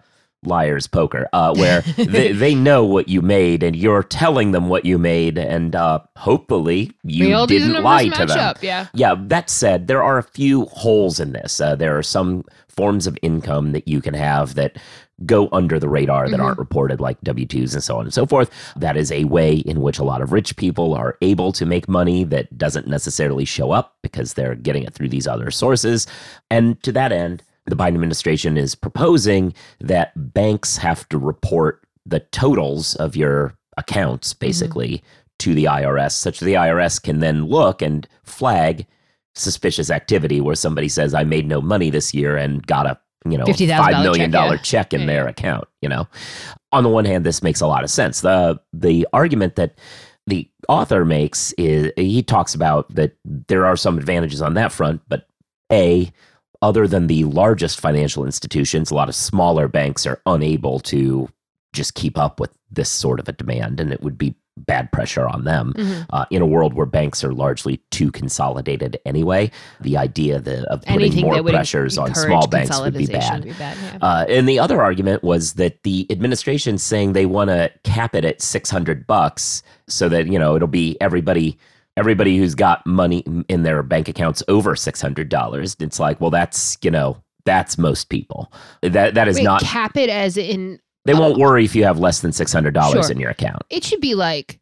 liar's 0.47 0.87
poker 0.87 1.29
uh, 1.33 1.55
where 1.55 1.81
they, 1.97 2.33
they 2.33 2.55
know 2.55 2.85
what 2.85 3.09
you 3.09 3.21
made 3.23 3.63
and 3.63 3.77
you're 3.77 4.03
telling 4.03 4.53
them 4.53 4.69
what 4.69 4.85
you 4.85 4.99
made 4.99 5.39
and 5.39 5.75
uh, 5.77 5.99
hopefully 6.17 6.93
you 7.03 7.27
We 7.29 7.33
all 7.33 7.47
do 7.47 7.59
the 7.61 7.67
didn't 7.67 7.83
lie 7.83 8.09
to 8.09 8.27
them 8.27 8.39
up, 8.39 8.63
yeah. 8.63 8.87
yeah 8.95 9.15
that 9.19 9.51
said 9.51 9.87
there 9.87 10.03
are 10.03 10.19
a 10.19 10.23
few 10.23 10.65
holes 10.67 11.21
in 11.21 11.33
this 11.33 11.61
uh, 11.61 11.75
there 11.77 11.97
are 11.99 12.03
some 12.03 12.45
forms 12.69 13.07
of 13.07 13.17
income 13.23 13.73
that 13.73 13.89
you 13.89 14.01
can 14.03 14.15
have 14.15 14.55
that 14.55 14.77
go 15.25 15.49
under 15.51 15.79
the 15.79 15.89
radar 15.89 16.29
that 16.29 16.39
Mhm. 16.39 16.45
aren't 16.45 16.59
reported 16.59 17.01
like 17.01 17.19
w2s 17.23 17.73
and 17.73 17.83
so 17.83 17.97
on 17.97 18.05
and 18.05 18.13
so 18.13 18.27
forth 18.27 18.51
that 18.77 18.99
is 18.99 19.11
a 19.11 19.25
way 19.25 19.55
in 19.55 19.81
which 19.81 19.99
a 19.99 20.05
lot 20.05 20.21
of 20.21 20.31
rich 20.31 20.55
people 20.57 20.93
are 20.95 21.17
able 21.23 21.53
to 21.53 21.65
make 21.65 21.89
money 21.89 22.23
that 22.25 22.59
doesn't 22.59 22.87
necessarily 22.87 23.47
show 23.47 23.71
up 23.73 23.95
because 24.03 24.35
they're 24.35 24.55
getting 24.55 24.83
it 24.83 24.93
through 24.93 25.09
these 25.09 25.27
other 25.27 25.51
sources 25.51 26.07
and 26.51 26.83
to 26.83 26.93
that 26.93 27.13
end 27.13 27.43
the 27.67 27.77
Biden 27.77 27.95
administration 27.95 28.57
is 28.57 28.75
proposing 28.75 29.55
that 29.81 30.13
banks 30.35 30.77
have 30.77 31.09
to 31.11 31.19
report 31.19 31.83
the 32.05 32.21
totals 32.21 32.95
of 32.97 33.17
your 33.17 33.55
accounts, 33.77 34.33
mm-hmm. 34.33 34.47
basically, 34.47 35.03
to 35.39 35.55
the 35.55 35.65
IRS, 35.65 36.13
such 36.13 36.39
that 36.39 36.47
the 36.47 36.55
IRS 36.55 37.03
can 37.03 37.21
then 37.21 37.47
look 37.47 37.83
and 37.83 38.09
flag 38.25 38.87
suspicious 39.35 39.91
activity 39.91 40.41
where 40.41 40.55
somebody 40.55 40.89
says, 40.89 41.13
I 41.13 41.25
made 41.25 41.47
no 41.47 41.61
money 41.61 41.91
this 41.91 42.15
year 42.15 42.37
and 42.37 42.67
got 42.67 42.87
a 42.87 42.99
you 43.29 43.37
know 43.37 43.45
$50,000 43.45 43.77
five 43.77 44.03
million 44.03 44.31
check, 44.31 44.33
dollar 44.33 44.55
yeah. 44.55 44.63
check 44.63 44.95
in 44.95 45.01
Yeah, 45.01 45.07
their 45.07 45.25
yeah. 45.25 45.31
account. 45.31 45.69
You 45.83 45.89
know, 45.89 46.09
on 46.73 46.85
the 46.85 46.89
one 46.89 47.05
hand, 47.05 47.27
this 47.27 47.43
makes 47.43 47.61
a 47.61 47.67
lot 47.67 47.85
of 47.85 47.91
sense. 47.91 48.21
the 48.21 48.61
The 48.73 49.07
argument 49.13 49.57
that 49.57 49.79
the 50.27 50.49
author 50.69 51.05
makes 51.05 51.53
is 51.53 51.93
he 51.97 52.23
talks 52.23 52.55
about 52.55 52.93
that 52.95 53.17
there 53.25 53.67
are 53.67 53.77
some 53.77 53.99
advantages 53.99 54.43
on 54.43 54.55
that 54.55 54.73
front, 54.73 55.03
but 55.09 55.29
a 55.71 56.11
other 56.63 56.87
than 56.87 57.07
the 57.07 57.25
largest 57.25 57.81
financial 57.81 58.25
institutions, 58.25 58.91
a 58.91 58.95
lot 58.95 59.09
of 59.09 59.15
smaller 59.15 59.69
banks 59.69 60.07
are 60.07 60.21
unable 60.27 60.81
to 60.81 61.29
just 61.73 61.95
keep 61.95 62.17
up 62.19 62.41
with 62.41 62.51
this 62.71 62.89
sort 62.89 63.21
of 63.21 63.29
a 63.29 63.33
demand, 63.33 63.81
and 63.81 63.93
it 63.93 64.03
would 64.03 64.19
be 64.19 64.35
bad 64.59 64.91
pressure 64.91 65.29
on 65.29 65.45
them. 65.45 65.75
Mhm. 65.77 66.07
Uh, 66.11 66.25
in 66.31 66.41
a 66.41 66.47
world 66.47 66.73
where 66.73 66.87
banks 66.87 67.23
are 67.23 67.33
largely 67.35 67.79
too 67.91 68.11
consolidated 68.11 68.99
anyway, 69.05 69.51
the 69.83 69.99
idea 69.99 70.41
that, 70.41 70.65
of 70.65 70.81
putting 70.81 70.95
Anything 70.95 71.27
more 71.27 71.43
pressures 71.43 71.99
on 71.99 72.15
small 72.15 72.47
banks 72.47 72.81
would 72.81 72.95
be 72.95 73.07
bad. 73.07 73.45
would 73.45 73.45
be 73.45 73.53
bad, 73.53 73.77
yeah. 73.83 73.99
Uh, 74.01 74.25
and 74.29 74.49
the 74.49 74.59
other 74.59 74.83
argument 74.83 75.23
was 75.23 75.55
that 75.55 75.83
the 75.83 76.07
administration's 76.11 76.83
saying 76.83 77.13
they 77.13 77.27
want 77.27 77.51
to 77.51 77.71
cap 77.85 78.15
it 78.15 78.25
at 78.25 78.41
600 78.41 79.07
bucks 79.07 79.63
so 79.89 80.09
that, 80.09 80.27
you 80.27 80.39
know, 80.39 80.57
it'll 80.57 80.69
be 80.69 80.97
everybody 81.03 81.59
everybody 81.97 82.37
who's 82.37 82.55
got 82.55 82.87
money 82.87 83.25
in 83.49 83.63
their 83.63 83.83
bank 83.83 84.09
accounts 84.09 84.43
over 84.49 84.75
$600. 84.75 85.77
It's 85.83 85.99
like, 86.01 86.21
well, 86.21 86.31
that's, 86.31 86.77
you 86.83 86.91
know, 86.91 87.23
that's 87.45 87.79
most 87.79 88.09
people. 88.09 88.53
That 88.83 89.15
that 89.15 89.29
is 89.29 89.37
Wait, 89.37 89.45
not 89.45 89.63
cap 89.63 89.97
it 89.97 90.09
as 90.11 90.37
in 90.37 90.81
they 91.05 91.15
won't 91.15 91.39
worry 91.39 91.65
if 91.65 91.77
you 91.77 91.85
have 91.85 91.99
less 92.01 92.21
than 92.21 92.33
$600 92.33 92.93
Sure. 92.93 93.11
in 93.13 93.21
your 93.21 93.31
account. 93.31 93.63
it 93.71 93.85
should 93.85 94.01
be 94.01 94.15
like 94.15 94.59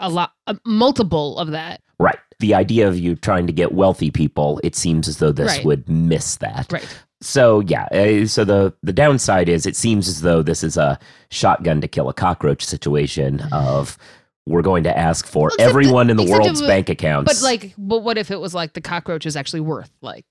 a 0.00 0.08
lot 0.10 0.32
a 0.46 0.58
multiple 0.66 1.38
of 1.38 1.52
that. 1.52 1.80
Right. 1.98 2.18
The 2.40 2.54
idea 2.54 2.86
of 2.88 2.98
you 2.98 3.14
trying 3.16 3.46
to 3.46 3.52
get 3.52 3.72
wealthy 3.72 4.10
people, 4.10 4.60
it 4.64 4.74
seems 4.74 5.08
as 5.08 5.18
though 5.18 5.32
this 5.32 5.56
Right. 5.56 5.64
would 5.64 5.88
miss 5.88 6.36
that. 6.36 6.70
Right. 6.72 6.86
So 7.22 7.60
yeah, 7.60 7.84
uh, 7.92 8.26
so 8.26 8.44
the 8.44 8.74
the 8.82 8.92
downside 8.92 9.48
is 9.48 9.64
it 9.64 9.74
seems 9.76 10.06
as 10.08 10.20
though 10.20 10.42
this 10.42 10.62
is 10.62 10.76
a 10.76 10.98
shotgun 11.30 11.80
to 11.80 11.88
kill 11.88 12.08
a 12.10 12.12
cockroach 12.12 12.62
situation 12.64 13.40
of 13.52 13.96
we're 14.46 14.62
going 14.62 14.84
to 14.84 14.96
ask 14.96 15.26
for 15.26 15.48
Except 15.48 15.68
everyone 15.68 16.08
in 16.10 16.16
the 16.16 16.24
world's 16.24 16.60
would- 16.60 16.68
bank 16.68 16.88
accounts. 16.88 17.40
But 17.40 17.44
like, 17.44 17.74
but 17.76 17.98
what 18.02 18.16
if 18.18 18.30
it 18.30 18.40
was 18.40 18.54
like 18.54 18.72
the 18.74 18.80
cockroach 18.80 19.26
is 19.26 19.36
actually 19.36 19.60
worth 19.60 19.90
like 20.00 20.24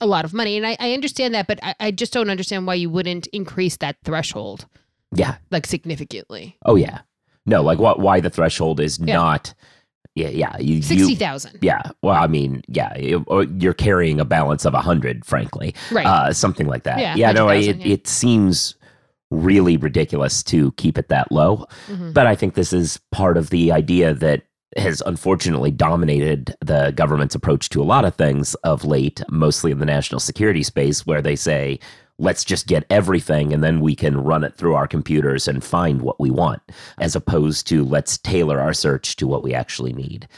a 0.00 0.06
lot 0.06 0.24
of 0.24 0.32
money? 0.32 0.56
And 0.56 0.66
I, 0.66 0.76
I 0.78 0.92
understand 0.92 1.34
that, 1.34 1.46
but 1.46 1.58
I, 1.62 1.74
I 1.80 1.90
just 1.90 2.12
don't 2.12 2.30
understand 2.30 2.66
why 2.66 2.74
you 2.74 2.88
wouldn't 2.90 3.26
increase 3.28 3.76
that 3.78 3.96
threshold 4.04 4.66
yeah, 5.14 5.36
like 5.50 5.66
significantly. 5.66 6.56
oh 6.64 6.74
yeah, 6.76 7.00
no, 7.46 7.62
like 7.62 7.78
what? 7.78 8.00
Why 8.00 8.20
the 8.20 8.30
threshold 8.30 8.80
is 8.80 8.98
Yeah. 8.98 9.14
not? 9.16 9.54
Yeah, 10.14 10.28
yeah, 10.28 10.56
you, 10.58 10.80
Sixty 10.80 11.12
you 11.12 11.50
yeah. 11.60 11.82
Well, 12.02 12.14
I 12.14 12.26
mean, 12.26 12.62
yeah, 12.68 12.96
you're 12.96 13.74
carrying 13.74 14.18
a 14.18 14.24
balance 14.24 14.64
of 14.64 14.72
a 14.72 14.80
hundred, 14.80 15.26
frankly. 15.26 15.74
right? 15.92 16.06
uh, 16.06 16.32
something 16.32 16.66
like 16.66 16.84
that. 16.84 16.98
Yeah, 17.00 17.14
Yeah, 17.16 17.32
no, 17.32 17.44
100,000, 17.44 17.80
it, 17.82 17.86
yeah. 17.86 17.92
it 17.92 18.06
seems 18.06 18.76
really 19.30 19.76
ridiculous 19.76 20.42
to 20.44 20.72
keep 20.72 20.98
it 20.98 21.08
that 21.08 21.30
low. 21.32 21.66
Mhm. 21.88 22.14
But 22.14 22.26
I 22.26 22.34
think 22.34 22.54
this 22.54 22.72
is 22.72 23.00
part 23.12 23.36
of 23.36 23.50
the 23.50 23.72
idea 23.72 24.14
that 24.14 24.42
has 24.76 25.02
unfortunately 25.06 25.70
dominated 25.70 26.54
the 26.60 26.92
government's 26.94 27.34
approach 27.34 27.68
to 27.70 27.82
a 27.82 27.84
lot 27.84 28.04
of 28.04 28.14
things 28.14 28.54
of 28.56 28.84
late, 28.84 29.22
mostly 29.30 29.70
in 29.72 29.78
the 29.78 29.86
national 29.86 30.20
security 30.20 30.62
space, 30.62 31.06
where 31.06 31.22
they 31.22 31.36
say, 31.36 31.78
let's 32.18 32.44
just 32.44 32.66
get 32.66 32.84
everything 32.88 33.52
and 33.52 33.62
then 33.62 33.80
we 33.80 33.94
can 33.94 34.16
run 34.22 34.42
it 34.44 34.54
through 34.56 34.74
our 34.74 34.86
computers 34.86 35.46
and 35.48 35.62
find 35.64 36.00
what 36.02 36.18
we 36.20 36.30
want, 36.30 36.60
as 36.98 37.14
opposed 37.16 37.66
to 37.66 37.84
let's 37.84 38.18
tailor 38.18 38.60
our 38.60 38.72
search 38.72 39.16
to 39.16 39.26
what 39.26 39.42
we 39.42 39.52
actually 39.54 39.92
need. 39.92 40.28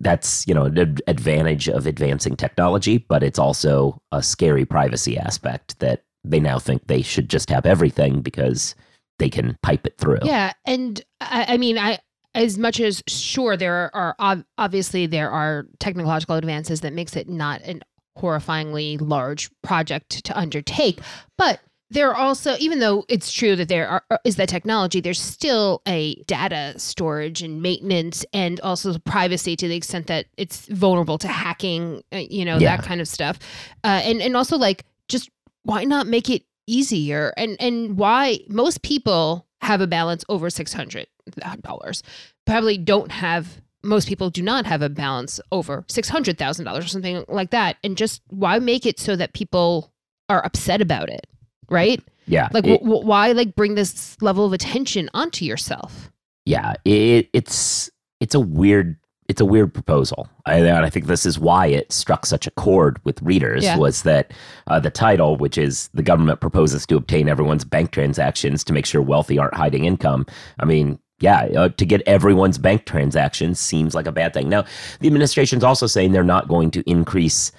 that's 0.00 0.46
you 0.46 0.54
know 0.54 0.66
an 0.66 0.96
advantage 1.08 1.68
of 1.68 1.86
advancing 1.88 2.36
technology, 2.36 2.98
but 2.98 3.22
it's 3.24 3.38
also 3.38 4.00
a 4.12 4.22
scary 4.22 4.64
privacy 4.64 5.18
aspect 5.18 5.76
that 5.80 6.04
they 6.24 6.40
now 6.40 6.58
think 6.58 6.86
they 6.86 7.02
should 7.02 7.28
just 7.28 7.50
have 7.50 7.66
everything 7.66 8.20
because 8.20 8.74
they 9.18 9.28
can 9.28 9.58
pipe 9.62 9.86
it 9.86 9.98
through. 9.98 10.20
Yeah, 10.22 10.52
and 10.64 11.00
I, 11.20 11.46
I 11.48 11.56
mean, 11.56 11.78
I 11.78 11.98
as 12.34 12.58
much 12.58 12.80
as 12.80 13.02
sure 13.06 13.56
there 13.56 13.94
are 13.94 14.16
obviously 14.58 15.06
there 15.06 15.30
are 15.30 15.66
technological 15.78 16.36
advances 16.36 16.80
that 16.80 16.92
makes 16.92 17.16
it 17.16 17.28
not 17.28 17.60
an 17.62 17.82
horrifyingly 18.18 19.00
large 19.00 19.50
project 19.62 20.24
to 20.24 20.38
undertake, 20.38 21.00
but 21.36 21.60
there 21.92 22.10
are 22.10 22.16
also 22.16 22.56
even 22.58 22.78
though 22.78 23.04
it's 23.08 23.30
true 23.30 23.54
that 23.54 23.68
there 23.68 23.86
are, 23.86 24.20
is 24.24 24.36
that 24.36 24.48
technology 24.48 25.00
there's 25.00 25.20
still 25.20 25.82
a 25.86 26.14
data 26.24 26.72
storage 26.78 27.42
and 27.42 27.60
maintenance 27.60 28.24
and 28.32 28.60
also 28.60 28.98
privacy 29.00 29.56
to 29.56 29.68
the 29.68 29.76
extent 29.76 30.06
that 30.06 30.26
it's 30.38 30.66
vulnerable 30.68 31.18
to 31.18 31.28
hacking 31.28 32.02
uh, 32.12 32.16
you 32.16 32.44
know 32.44 32.56
yeah. 32.56 32.76
that 32.76 32.84
kind 32.84 33.00
of 33.00 33.06
stuff 33.06 33.38
uh, 33.84 34.00
and 34.04 34.22
and 34.22 34.36
also 34.36 34.56
like 34.56 34.84
just 35.08 35.28
why 35.64 35.84
not 35.84 36.06
make 36.06 36.28
it 36.30 36.42
easier 36.66 37.32
and 37.36 37.56
and 37.60 37.96
why 37.96 38.38
most 38.48 38.82
people 38.82 39.46
have 39.60 39.80
a 39.80 39.86
balance 39.86 40.24
over 40.28 40.48
$600 40.48 42.02
probably 42.46 42.78
don't 42.78 43.12
have 43.12 43.60
most 43.84 44.08
people 44.08 44.30
do 44.30 44.42
not 44.42 44.64
have 44.64 44.80
a 44.80 44.88
balance 44.88 45.40
over 45.50 45.82
$600,000 45.82 46.78
or 46.78 46.82
something 46.82 47.24
like 47.28 47.50
that 47.50 47.76
and 47.82 47.96
just 47.96 48.22
why 48.28 48.58
make 48.58 48.86
it 48.86 49.00
so 49.00 49.16
that 49.16 49.32
people 49.32 49.92
are 50.28 50.44
upset 50.44 50.80
about 50.80 51.08
it 51.08 51.26
right? 51.72 52.00
Yeah. 52.26 52.48
Like, 52.52 52.66
it, 52.66 52.80
w- 52.82 53.04
why 53.04 53.32
like 53.32 53.56
bring 53.56 53.74
this 53.74 54.20
level 54.22 54.44
of 54.44 54.52
attention 54.52 55.10
onto 55.14 55.44
yourself? 55.44 56.12
Yeah, 56.44 56.74
it, 56.84 57.28
it's 57.32 57.90
it's 58.20 58.34
a 58.34 58.40
weird 58.40 58.96
it's 59.32 59.40
a 59.40 59.46
weird 59.46 59.72
proposal. 59.72 60.28
I, 60.44 60.56
and 60.56 60.84
I 60.84 60.90
think 60.90 61.06
this 61.06 61.24
is 61.24 61.38
why 61.38 61.66
it 61.66 61.90
struck 61.90 62.26
such 62.26 62.46
a 62.46 62.50
chord 62.50 63.02
with 63.04 63.22
readers 63.22 63.64
yeah. 63.64 63.78
was 63.78 64.02
that 64.02 64.30
uh, 64.66 64.78
the 64.78 64.90
title, 64.90 65.38
which 65.38 65.56
is 65.56 65.88
the 65.94 66.02
government 66.02 66.42
proposes 66.42 66.84
to 66.88 66.96
obtain 66.96 67.30
everyone's 67.30 67.64
bank 67.64 67.92
transactions 67.92 68.62
to 68.64 68.74
make 68.74 68.84
sure 68.84 69.00
wealthy 69.00 69.38
aren't 69.38 69.54
hiding 69.54 69.86
income. 69.86 70.26
I 70.60 70.66
mean, 70.66 70.98
yeah, 71.20 71.44
uh, 71.56 71.70
to 71.70 71.86
get 71.86 72.02
everyone's 72.02 72.58
bank 72.58 72.84
transactions 72.84 73.58
seems 73.58 73.94
like 73.94 74.06
a 74.06 74.12
bad 74.12 74.34
thing. 74.34 74.50
Now, 74.50 74.66
the 75.00 75.06
administration's 75.06 75.64
also 75.64 75.86
saying 75.86 76.12
they're 76.12 76.22
not 76.22 76.46
going 76.46 76.70
to 76.72 76.82
increase 76.86 77.52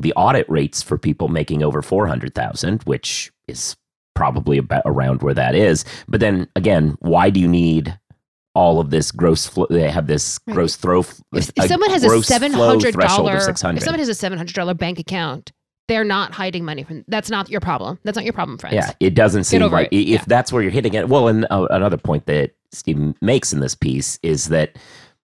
the 0.00 0.12
audit 0.14 0.50
rates 0.50 0.82
for 0.82 0.98
people 0.98 1.28
making 1.28 1.62
over 1.62 1.80
400,000, 1.80 2.82
which 2.84 3.30
is 3.46 3.76
probably 4.16 4.58
about 4.58 4.82
around 4.84 5.22
where 5.22 5.34
that 5.34 5.54
is. 5.54 5.84
But 6.08 6.18
then 6.18 6.48
again, 6.56 6.96
why 6.98 7.30
do 7.30 7.38
you 7.38 7.46
need 7.46 7.99
all 8.54 8.80
of 8.80 8.90
this 8.90 9.10
gross 9.10 9.46
flow? 9.46 9.66
They 9.70 9.90
have 9.90 10.06
this 10.06 10.38
gross 10.38 10.76
throw. 10.76 11.00
If, 11.00 11.50
if 11.56 11.64
someone 11.66 11.90
has 11.90 12.04
a 12.04 12.22
seven 12.22 12.52
hundred 12.52 12.94
dollar, 12.94 13.36
if 13.36 13.58
someone 13.58 13.98
has 13.98 14.08
a 14.08 14.14
seven 14.14 14.38
hundred 14.38 14.54
dollar 14.54 14.74
bank 14.74 14.98
account, 14.98 15.52
they're 15.88 16.04
not 16.04 16.32
hiding 16.32 16.64
money 16.64 16.82
from. 16.82 17.04
That's 17.08 17.30
not 17.30 17.48
your 17.50 17.60
problem. 17.60 17.98
That's 18.04 18.16
not 18.16 18.24
your 18.24 18.32
problem, 18.32 18.58
friends. 18.58 18.74
Yeah, 18.74 18.92
it 19.00 19.14
doesn't 19.14 19.44
seem 19.44 19.62
like 19.62 19.88
it. 19.90 19.96
if 19.96 20.08
yeah. 20.08 20.24
that's 20.26 20.52
where 20.52 20.62
you're 20.62 20.70
hitting 20.70 20.94
it. 20.94 21.08
Well, 21.08 21.28
and 21.28 21.46
uh, 21.50 21.66
another 21.70 21.96
point 21.96 22.26
that 22.26 22.54
Steve 22.72 23.14
makes 23.20 23.52
in 23.52 23.60
this 23.60 23.74
piece 23.74 24.18
is 24.22 24.48
that 24.48 24.76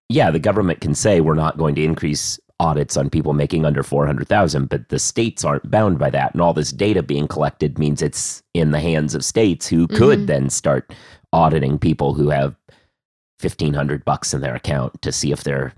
yeah, 0.08 0.30
the 0.30 0.38
government 0.38 0.80
can 0.80 0.94
say 0.94 1.20
we're 1.20 1.34
not 1.34 1.58
going 1.58 1.74
to 1.76 1.84
increase 1.84 2.38
audits 2.58 2.96
on 2.96 3.10
people 3.10 3.32
making 3.32 3.64
under 3.64 3.82
400,000, 3.82 4.68
but 4.68 4.88
the 4.88 4.98
states 4.98 5.44
aren't 5.44 5.70
bound 5.70 5.98
by 5.98 6.10
that. 6.10 6.32
And 6.32 6.40
all 6.40 6.54
this 6.54 6.72
data 6.72 7.02
being 7.02 7.28
collected 7.28 7.78
means 7.78 8.02
it's 8.02 8.42
in 8.54 8.70
the 8.70 8.80
hands 8.80 9.14
of 9.14 9.24
states 9.24 9.66
who 9.66 9.86
could 9.86 10.20
mm-hmm. 10.20 10.26
then 10.26 10.50
start 10.50 10.94
auditing 11.32 11.78
people 11.78 12.14
who 12.14 12.30
have 12.30 12.56
1500 13.40 14.04
bucks 14.04 14.32
in 14.32 14.40
their 14.40 14.54
account 14.54 15.00
to 15.02 15.12
see 15.12 15.32
if 15.32 15.44
they're 15.44 15.72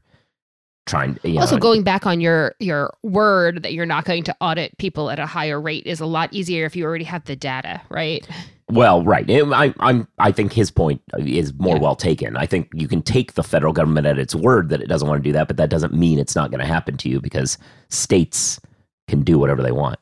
trying 0.86 1.18
you 1.22 1.38
also 1.38 1.58
going 1.58 1.82
back 1.82 2.06
on 2.06 2.18
your 2.18 2.54
your 2.60 2.94
word 3.02 3.62
that 3.62 3.74
you're 3.74 3.84
not 3.84 4.06
going 4.06 4.22
to 4.22 4.34
audit 4.40 4.76
people 4.78 5.10
at 5.10 5.18
a 5.18 5.26
higher 5.26 5.60
rate 5.60 5.86
is 5.86 6.00
a 6.00 6.06
lot 6.06 6.32
easier 6.32 6.64
if 6.64 6.74
you 6.74 6.82
already 6.84 7.04
have 7.04 7.22
the 7.24 7.36
data 7.36 7.80
right 7.90 8.26
well, 8.70 9.02
right. 9.02 9.24
I, 9.30 9.74
I'm. 9.80 10.06
I 10.18 10.30
think 10.30 10.52
his 10.52 10.70
point 10.70 11.00
is 11.18 11.54
more 11.54 11.76
yeah. 11.76 11.82
well 11.82 11.96
taken. 11.96 12.36
I 12.36 12.44
think 12.44 12.68
you 12.74 12.86
can 12.86 13.00
take 13.00 13.32
the 13.32 13.42
federal 13.42 13.72
government 13.72 14.06
at 14.06 14.18
its 14.18 14.34
word 14.34 14.68
that 14.68 14.82
it 14.82 14.88
doesn't 14.88 15.08
want 15.08 15.22
to 15.22 15.28
do 15.28 15.32
that, 15.32 15.48
but 15.48 15.56
that 15.56 15.70
doesn't 15.70 15.94
mean 15.94 16.18
it's 16.18 16.36
not 16.36 16.50
going 16.50 16.60
to 16.60 16.66
happen 16.66 16.98
to 16.98 17.08
you 17.08 17.20
because 17.20 17.56
states 17.88 18.60
can 19.08 19.22
do 19.22 19.38
whatever 19.38 19.62
they 19.62 19.72
want. 19.72 19.98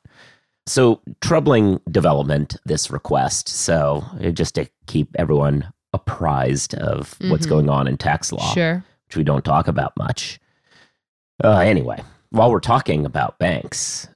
So 0.66 1.00
troubling 1.20 1.80
development. 1.92 2.56
This 2.64 2.90
request. 2.90 3.48
So 3.48 4.04
just 4.32 4.56
to 4.56 4.68
keep 4.86 5.10
everyone 5.16 5.72
apprised 5.96 6.74
of 6.74 7.10
mm-hmm. 7.10 7.30
what's 7.30 7.46
going 7.46 7.68
on 7.68 7.88
in 7.88 7.96
tax 7.96 8.32
law, 8.32 8.52
sure. 8.54 8.84
which 9.08 9.16
we 9.16 9.24
don't 9.24 9.44
talk 9.44 9.68
about 9.68 9.92
much. 9.96 10.38
Uh, 11.42 11.58
anyway, 11.58 12.02
while 12.30 12.50
we're 12.50 12.60
talking 12.60 13.04
about 13.04 13.38
banks, 13.38 14.08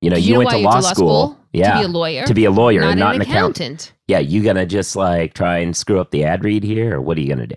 you 0.00 0.10
know, 0.10 0.16
you, 0.16 0.24
you 0.24 0.32
know 0.32 0.38
went 0.38 0.50
to 0.50 0.58
law, 0.58 0.70
to 0.70 0.76
law 0.76 0.80
school, 0.80 1.26
school, 1.28 1.40
Yeah. 1.52 1.74
To 1.74 1.78
be 1.80 1.84
a 1.84 1.88
lawyer. 1.88 2.26
To 2.26 2.34
be 2.34 2.44
a 2.44 2.50
lawyer 2.50 2.80
not 2.80 2.90
and 2.90 3.00
not 3.00 3.14
an, 3.14 3.22
an 3.22 3.28
accountant. 3.28 3.82
accountant. 3.82 3.92
Yeah. 4.08 4.18
You 4.18 4.42
gonna 4.42 4.66
just 4.66 4.96
like 4.96 5.34
try 5.34 5.58
and 5.58 5.76
screw 5.76 6.00
up 6.00 6.10
the 6.10 6.24
ad 6.24 6.44
read 6.44 6.64
here, 6.64 6.96
or 6.96 7.00
what 7.00 7.16
are 7.18 7.20
you 7.20 7.28
gonna 7.28 7.46
do? 7.46 7.56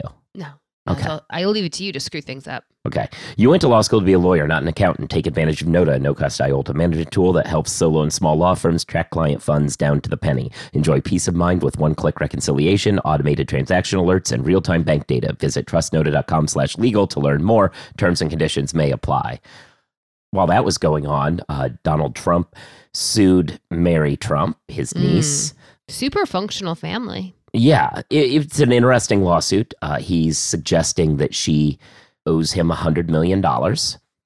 No. 0.87 0.93
Okay. 0.93 1.03
I'll, 1.03 1.25
I'll 1.29 1.49
leave 1.49 1.65
it 1.65 1.73
to 1.73 1.83
you 1.83 1.91
to 1.91 1.99
screw 1.99 2.21
things 2.21 2.47
up. 2.47 2.63
Okay. 2.85 3.07
You 3.37 3.49
went 3.49 3.61
to 3.61 3.67
law 3.67 3.81
school 3.81 3.99
to 3.99 4.05
be 4.05 4.13
a 4.13 4.19
lawyer, 4.19 4.47
not 4.47 4.61
an 4.61 4.67
accountant. 4.67 5.09
Take 5.09 5.25
advantage 5.25 5.61
of 5.61 5.67
Nota, 5.67 5.93
a 5.93 5.99
no-cost 5.99 6.39
IOLTA 6.39 6.75
management 6.75 7.11
tool 7.11 7.33
that 7.33 7.47
helps 7.47 7.71
solo 7.71 8.03
and 8.03 8.13
small 8.13 8.37
law 8.37 8.53
firms 8.53 8.85
track 8.85 9.09
client 9.09 9.41
funds 9.41 9.75
down 9.75 10.01
to 10.01 10.09
the 10.09 10.17
penny. 10.17 10.51
Enjoy 10.73 11.01
peace 11.01 11.27
of 11.27 11.33
mind 11.33 11.63
with 11.63 11.79
one-click 11.79 12.19
reconciliation, 12.19 12.99
automated 12.99 13.47
transaction 13.47 13.99
alerts, 13.99 14.31
and 14.31 14.45
real-time 14.45 14.83
bank 14.83 15.07
data. 15.07 15.35
Visit 15.39 15.65
trustnota.com 15.65 16.47
slash 16.47 16.77
legal 16.77 17.07
to 17.07 17.19
learn 17.19 17.43
more. 17.43 17.71
Terms 17.97 18.21
and 18.21 18.29
conditions 18.29 18.75
may 18.75 18.91
apply 18.91 19.39
while 20.35 20.47
that 20.47 20.65
was 20.65 20.77
going 20.77 21.07
on, 21.07 21.41
uh, 21.49 21.69
Donald 21.83 22.15
Trump 22.15 22.55
sued 22.93 23.59
Mary 23.71 24.15
Trump, 24.17 24.57
his 24.67 24.91
hmm. 24.91 25.01
niece. 25.01 25.51
Mm. 25.51 25.55
Super 25.87 26.25
functional 26.25 26.75
family. 26.75 27.35
Yeah, 27.55 28.01
it, 28.09 28.33
it's 28.33 28.59
an 28.59 28.71
interesting 28.71 29.23
lawsuit. 29.23 29.73
Uh, 29.81 29.99
he's 29.99 30.37
suggesting 30.37 31.17
that 31.17 31.33
she 31.33 31.79
owes 32.25 32.51
him 32.51 32.71
a 32.71 32.75
$100 32.75 33.09
million. 33.09 33.41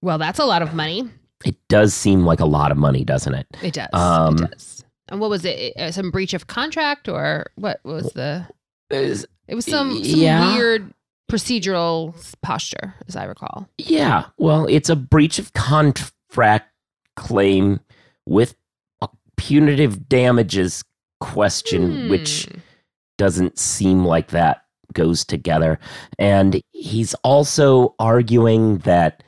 Well, 0.02 0.18
that's 0.18 0.40
a 0.40 0.46
lot 0.46 0.62
of 0.62 0.74
money. 0.74 1.10
It 1.46 1.56
does 1.68 1.94
seem 1.94 2.26
like 2.26 2.40
a 2.40 2.46
lot 2.46 2.72
of 2.72 2.78
money, 2.78 3.04
doesn't 3.04 3.34
it? 3.34 3.48
It 3.62 3.74
does. 3.74 3.90
Um, 3.94 4.44
it 4.44 4.52
does. 4.52 4.84
And 5.10 5.20
what 5.20 5.30
was 5.30 5.46
it? 5.46 5.76
Uh, 5.78 5.92
some 5.92 6.12
breach 6.12 6.34
of 6.34 6.48
contract 6.48 7.08
or 7.08 7.48
what 7.56 7.80
was 7.84 8.12
the. 8.14 8.48
It 8.90 9.56
was 9.56 9.66
some, 9.66 10.04
some 10.04 10.20
yeah. 10.20 10.56
weird 10.56 10.94
procedural 11.30 12.16
posture, 12.42 12.96
as 13.08 13.16
I 13.16 13.26
recall. 13.26 13.70
Yeah. 13.78 14.26
Well, 14.38 14.66
it's 14.68 14.90
a 14.90 14.96
breach 14.96 15.40
of 15.40 15.54
contract 15.54 16.72
claim 17.16 17.80
with 18.26 18.56
a 19.02 19.10
punitive 19.38 20.10
damages 20.10 20.84
question, 21.20 22.04
hmm. 22.04 22.10
which 22.10 22.48
doesn't 23.20 23.60
seem 23.60 24.04
like 24.04 24.30
that 24.30 24.64
goes 24.94 25.24
together. 25.24 25.78
And 26.18 26.64
he's 26.72 27.14
also 27.16 27.94
arguing 28.00 28.80
that 28.80 29.22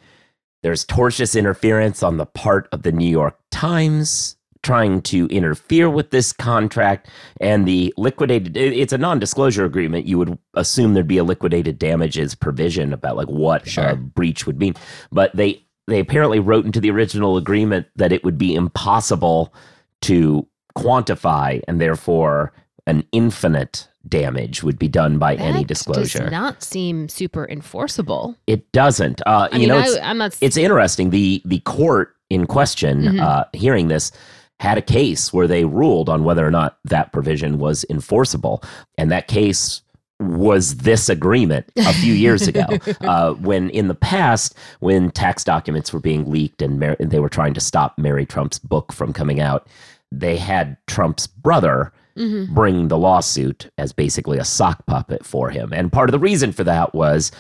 there's 0.64 0.86
tortious 0.86 1.38
interference 1.38 2.02
on 2.02 2.18
the 2.18 2.26
part 2.26 2.68
of 2.72 2.82
the 2.82 2.92
New 2.92 3.10
York 3.10 3.38
Times 3.52 4.38
trying 4.64 5.02
to 5.02 5.26
interfere 5.28 5.90
with 5.90 6.12
this 6.12 6.32
contract 6.32 7.10
and 7.40 7.68
the 7.68 7.92
liquidated 7.98 8.56
it's 8.56 8.94
a 8.94 8.98
non-disclosure 8.98 9.66
agreement 9.66 10.06
you 10.06 10.20
would 10.20 10.38
assume 10.54 10.94
there'd 10.94 11.08
be 11.08 11.18
a 11.18 11.24
liquidated 11.24 11.80
damages 11.80 12.36
provision 12.36 12.94
about 12.94 13.18
like 13.18 13.28
what 13.28 13.68
sure. 13.68 13.88
a 13.88 13.96
breach 13.96 14.46
would 14.46 14.60
mean 14.60 14.76
but 15.12 15.36
they 15.36 15.60
they 15.88 16.00
apparently 16.00 16.40
wrote 16.40 16.64
into 16.64 16.80
the 16.80 16.92
original 16.92 17.38
agreement 17.38 17.88
that 17.96 18.12
it 18.12 18.24
would 18.24 18.38
be 18.38 18.54
impossible 18.54 19.52
to 20.00 20.46
quantify 20.78 21.60
and 21.68 21.82
therefore 21.82 22.54
an 22.88 23.06
infinite 23.12 23.88
damage 24.08 24.64
would 24.64 24.80
be 24.80 24.88
done 24.88 25.20
by 25.20 25.36
that 25.36 25.44
any 25.44 25.64
disclosure. 25.64 26.20
It 26.20 26.22
does 26.24 26.32
not 26.32 26.64
seem 26.64 27.08
super 27.08 27.48
enforceable. 27.48 28.36
It 28.48 28.72
doesn't. 28.72 29.22
Uh, 29.26 29.48
you 29.52 29.60
mean, 29.60 29.68
know, 29.70 29.80
it's, 29.80 29.98
I, 29.98 30.14
not. 30.14 30.38
It's 30.42 30.58
interesting. 30.58 31.10
The 31.10 31.42
the 31.46 31.60
court 31.60 32.16
in 32.30 32.48
question, 32.48 33.04
mm-hmm. 33.04 33.20
uh, 33.20 33.44
hearing 33.54 33.90
this, 33.90 34.12
had 34.60 34.78
a 34.78 34.82
case 34.82 35.34
where 35.34 35.48
they 35.48 35.66
ruled 35.66 36.10
on 36.10 36.24
whether 36.24 36.46
or 36.46 36.52
not 36.52 36.78
that 36.86 37.12
provision 37.12 37.60
was 37.60 37.86
enforceable. 37.90 38.64
And 38.98 39.12
that 39.12 39.28
case 39.28 39.82
was 40.22 40.78
this 40.78 41.10
agreement 41.10 41.66
a 41.78 41.94
few 41.94 42.14
years 42.14 42.48
ago 42.48 42.66
uh, 43.02 43.34
when 43.34 43.70
in 43.72 43.88
the 43.88 43.96
past 43.96 44.56
when 44.80 45.10
tax 45.12 45.44
documents 45.44 45.92
were 45.92 46.00
being 46.00 46.30
leaked 46.30 46.62
and, 46.62 46.80
Mar- 46.80 46.98
and 47.00 47.10
they 47.10 47.20
were 47.20 47.30
trying 47.30 47.56
to 47.56 47.60
stop 47.60 47.98
mary 47.98 48.26
trump's 48.26 48.60
book 48.60 48.94
from 48.94 49.14
coming 49.14 49.40
out 49.40 49.68
they 50.12 50.38
had 50.38 50.78
trump's 50.86 51.26
brother 51.26 51.92
mm-hmm. 52.16 52.54
bring 52.54 52.88
the 52.88 52.98
lawsuit 52.98 53.70
as 53.78 53.94
basically 53.94 54.38
a 54.38 54.46
sock 54.46 54.86
puppet 54.86 55.26
for 55.26 55.50
him 55.50 55.72
and 55.74 55.92
part 55.92 56.10
of 56.10 56.12
the 56.12 56.20
reason 56.20 56.52
for 56.52 56.64
that 56.64 56.94
was 56.94 57.32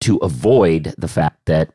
to 0.00 0.16
avoid 0.18 0.94
the 0.98 1.08
fact 1.08 1.38
that 1.46 1.72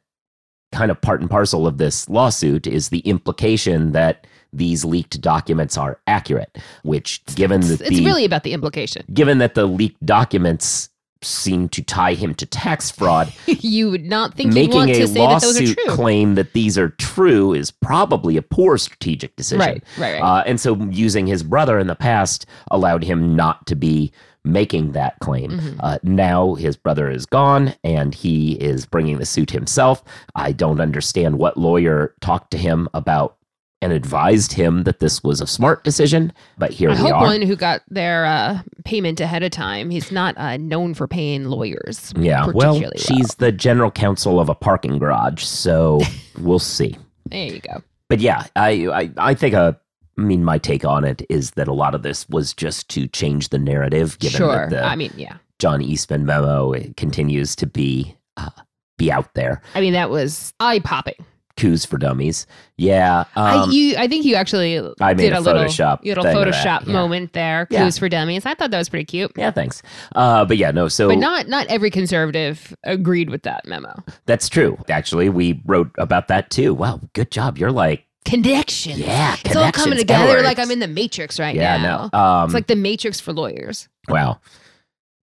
kind 0.74 0.92
of 0.92 1.00
part 1.00 1.22
and 1.22 1.30
parcel 1.30 1.68
of 1.68 1.78
this 1.78 2.10
lawsuit 2.10 2.68
is 2.68 2.90
the 2.90 3.00
implication 3.00 3.92
that 3.92 4.26
these 4.52 4.84
leaked 4.84 5.20
documents 5.22 5.78
are 5.78 6.00
accurate, 6.08 6.58
which 6.84 7.24
given 7.36 7.62
that 7.62 7.82
it's, 7.82 7.90
the, 7.90 8.06
really 8.06 8.26
about 8.26 8.44
the 8.44 8.54
implication. 8.54 9.04
Given 9.14 9.38
that 9.38 9.56
the 9.56 9.66
leaked 9.66 10.04
documents 10.06 10.90
seem 11.24 11.70
to 11.70 11.82
tie 11.82 12.14
him 12.14 12.36
to 12.36 12.46
tax 12.46 12.92
fraud. 12.92 13.34
you 13.48 13.90
would 13.92 14.06
not 14.06 14.34
think 14.36 14.54
Making 14.54 14.76
want 14.76 14.92
a 14.92 14.94
to 14.94 15.08
say 15.08 15.14
that 15.14 15.42
those 15.42 15.58
are 15.58 15.62
lawsuit 15.62 15.78
true. 15.78 15.96
claim 15.96 16.36
that 16.36 16.54
these 16.54 16.78
are 16.78 16.90
true 16.90 17.54
is 17.54 17.72
probably 17.72 18.38
a 18.38 18.42
poor 18.42 18.78
strategic 18.78 19.36
decision. 19.36 19.60
Right, 19.60 19.84
right, 19.98 20.14
right. 20.14 20.22
Uh, 20.22 20.44
and 20.46 20.60
so 20.60 20.76
using 20.92 21.28
his 21.28 21.44
brother 21.44 21.80
in 21.80 21.88
the 21.88 21.96
past 21.96 22.46
allowed 22.72 23.04
him 23.04 23.36
not 23.36 23.66
to 23.68 23.76
be 23.76 24.12
making 24.46 24.92
that 24.92 25.18
claim. 25.20 25.52
Mhm. 25.52 25.76
Uh, 25.80 26.00
now 26.04 26.56
his 26.56 26.76
brother 26.76 27.10
is 27.10 27.26
gone 27.26 27.74
and 27.84 28.14
he 28.14 28.54
is 28.54 28.86
bringing 28.86 29.18
the 29.18 29.26
suit 29.26 29.52
himself. 29.52 30.04
I 30.36 30.52
don't 30.52 30.82
understand 30.82 31.40
what 31.40 31.56
lawyer 31.58 32.14
talked 32.20 32.52
to 32.52 32.58
him 32.58 32.90
about 32.94 33.38
and 33.84 33.92
advised 33.92 34.54
him 34.54 34.84
that 34.84 35.00
this 35.00 35.22
was 35.24 35.42
a 35.42 35.48
smart 35.48 35.84
decision, 35.84 36.32
but 36.58 36.72
here 36.72 36.90
I 36.90 36.94
we 36.94 37.00
hope 37.00 37.14
are. 37.16 37.24
one 37.24 37.42
who 37.42 37.56
got 37.56 37.82
their 37.90 38.26
uh, 38.26 38.62
payment 38.86 39.20
ahead 39.20 39.44
of 39.44 39.52
time. 39.52 39.90
He's 39.90 40.12
not 40.12 40.38
uh, 40.38 40.58
known 40.58 40.94
for 40.94 41.08
paying 41.08 41.46
lawyers. 41.46 42.14
yeah, 42.18 42.46
well, 42.54 42.76
particularly 42.76 43.00
she's 43.00 43.36
the 43.36 43.52
general 43.52 43.92
counsel 43.92 44.40
of 44.40 44.48
a 44.50 44.56
parking 44.56 45.00
garage, 45.00 45.44
so 45.44 46.00
we'll 46.40 46.60
see. 46.60 46.98
There 47.26 47.48
you 47.48 47.60
go. 47.60 47.84
But 48.08 48.20
yeah, 48.20 48.46
I, 48.56 48.88
I 48.88 49.12
I 49.18 49.34
think 49.34 49.54
uh, 49.54 49.74
I 50.18 50.22
mean 50.22 50.44
my 50.44 50.58
take 50.58 50.86
on 50.86 51.04
it 51.04 51.24
is 51.30 51.52
that 51.52 51.68
a 51.68 51.74
lot 51.74 51.94
of 51.96 52.04
this 52.04 52.28
was 52.30 52.54
just 52.54 52.90
to 52.90 53.08
change 53.08 53.50
the 53.50 53.60
narrative, 53.60 54.18
given 54.20 54.38
sure. 54.38 54.56
that 54.56 54.70
the 54.70 54.84
I 54.84 54.96
mean, 54.96 55.12
yeah. 55.18 55.38
John 55.60 55.82
Eastman 55.82 56.26
memo 56.26 56.74
continues 56.96 57.56
to 57.58 57.68
be 57.68 58.16
uh, 58.38 58.50
be 58.98 59.12
out 59.12 59.34
there. 59.34 59.62
I 59.76 59.82
mean, 59.82 59.94
that 59.94 60.10
was 60.10 60.54
eye 60.60 60.80
popping. 60.80 61.16
Coups 61.56 61.86
for 61.86 61.98
dummies, 61.98 62.48
yeah. 62.78 63.26
I, 63.36 63.58
Um, 63.58 63.72
you, 63.72 63.96
I 63.98 64.08
think 64.08 64.26
you 64.26 64.34
actually 64.36 64.80
I 65.00 65.14
did 65.14 65.34
a 65.34 65.38
a, 65.38 65.40
little 65.40 65.64
Photoshop 65.66 66.04
little 66.04 66.24
Photoshop 66.24 66.88
yeah. 66.88 66.94
moment 66.94 67.34
there. 67.34 67.68
Yeah. 67.70 67.82
Clues 67.82 68.00
for 68.00 68.10
dummies. 68.10 68.46
I 68.46 68.56
thought 68.56 68.72
that 68.72 68.78
was 68.78 68.90
pretty 68.90 69.06
cute. 69.06 69.32
yeah, 69.38 69.52
thanks. 69.52 69.84
Uh, 70.16 70.46
but 70.46 70.58
yeah, 70.58 70.72
no. 70.72 70.88
So 70.88 71.10
but 71.10 71.20
not 71.20 71.48
not 71.48 71.68
every 71.68 71.92
conservative 71.92 72.76
agreed 72.84 73.30
with 73.30 73.44
that 73.44 73.68
memo. 73.68 73.94
that's 74.26 74.50
true. 74.50 74.78
Actually, 74.90 75.30
we 75.30 75.62
wrote 75.66 75.92
about 76.00 76.28
that 76.30 76.50
too. 76.50 76.74
Wow, 76.74 77.00
good 77.14 77.30
job. 77.30 77.58
You're 77.60 77.72
like, 77.72 78.06
Connections. 78.26 78.98
yeah, 79.00 79.36
It's 79.46 79.56
all 79.56 79.72
coming 79.72 79.98
together 79.98 80.30
Edwards. 80.30 80.46
like 80.46 80.58
I'm 80.60 80.72
in 80.72 80.80
the 80.80 80.88
Matrix 80.88 81.40
right 81.40 81.56
yeah, 81.56 81.78
now. 81.78 82.10
no. 82.12 82.20
Um, 82.20 82.46
it's 82.46 82.54
like 82.54 82.68
the 82.68 82.76
Matrix 82.76 83.20
for 83.20 83.32
lawyers. 83.34 83.90
wow. 84.08 84.40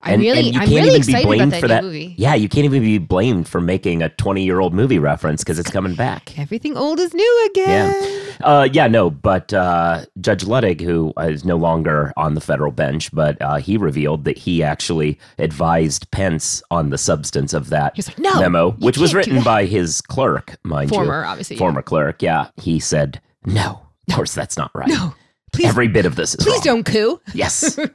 I'm 0.03 0.15
And- 0.15 0.23
really, 0.23 0.39
and 0.47 0.55
you 0.55 0.61
I'm 0.61 0.69
really 0.69 0.81
even 0.81 0.93
be 0.93 0.97
excited 0.97 1.27
blamed 1.27 1.43
about 1.43 1.51
that 1.51 1.61
for 1.61 1.69
that. 1.69 1.85
movie. 1.85 2.15
Yeah, 2.17 2.35
you 2.35 2.49
can't 2.49 2.65
even 2.65 2.83
be 2.83 2.97
blamed 2.97 3.47
for 3.49 3.61
making 3.61 4.03
a 4.03 4.09
20 4.09 4.43
year 4.45 4.59
old 4.61 4.73
movie 4.73 4.99
reference 4.99 5.43
because 5.45 5.59
it's 5.59 5.71
coming 5.71 5.95
back. 5.95 6.39
Everything 6.39 6.75
old 6.77 6.99
is 6.99 7.13
new 7.13 7.49
again. 7.51 8.17
Uh, 8.43 8.67
yeah, 8.73 8.87
no, 8.87 9.11
but 9.11 9.53
uh, 9.53 10.07
Judge 10.21 10.45
Luttig, 10.47 10.81
who 10.81 11.13
is 11.19 11.45
no 11.45 11.57
longer 11.57 12.15
on 12.17 12.35
the 12.35 12.41
federal 12.41 12.73
bench, 12.73 13.13
but 13.13 13.37
uh, 13.43 13.57
he 13.57 13.77
revealed 13.77 14.25
that 14.25 14.39
he 14.39 14.63
actually 14.63 15.19
advised 15.39 16.11
Pence 16.11 16.63
on 16.71 16.89
the 16.89 16.97
substance 16.99 17.53
of 17.53 17.69
that 17.69 17.99
like, 17.99 18.19
no, 18.19 18.41
memo, 18.41 18.71
which 18.79 18.97
was 18.97 19.15
written 19.15 19.43
by 19.43 19.67
his 19.67 20.01
clerk, 20.01 20.57
mind 20.65 20.89
former, 20.89 21.05
you. 21.05 21.11
Former, 21.11 21.25
obviously. 21.27 21.57
yeah. 21.57 21.61
Former 21.61 21.83
clerk, 21.83 22.23
yeah. 22.23 22.49
He 22.57 22.81
said, 22.81 23.21
no, 23.45 23.83
of 24.09 24.15
course 24.15 24.33
that's 24.33 24.57
not 24.57 24.71
right. 24.75 24.89
No, 24.89 25.15
please, 25.53 25.67
Every 25.67 25.89
bit 25.89 26.07
of 26.07 26.17
this 26.17 26.35
is 26.35 26.45
please 26.45 26.65
wrong. 26.67 26.83
don't 26.83 26.87
coup. 26.87 27.21
Yes. 27.35 27.79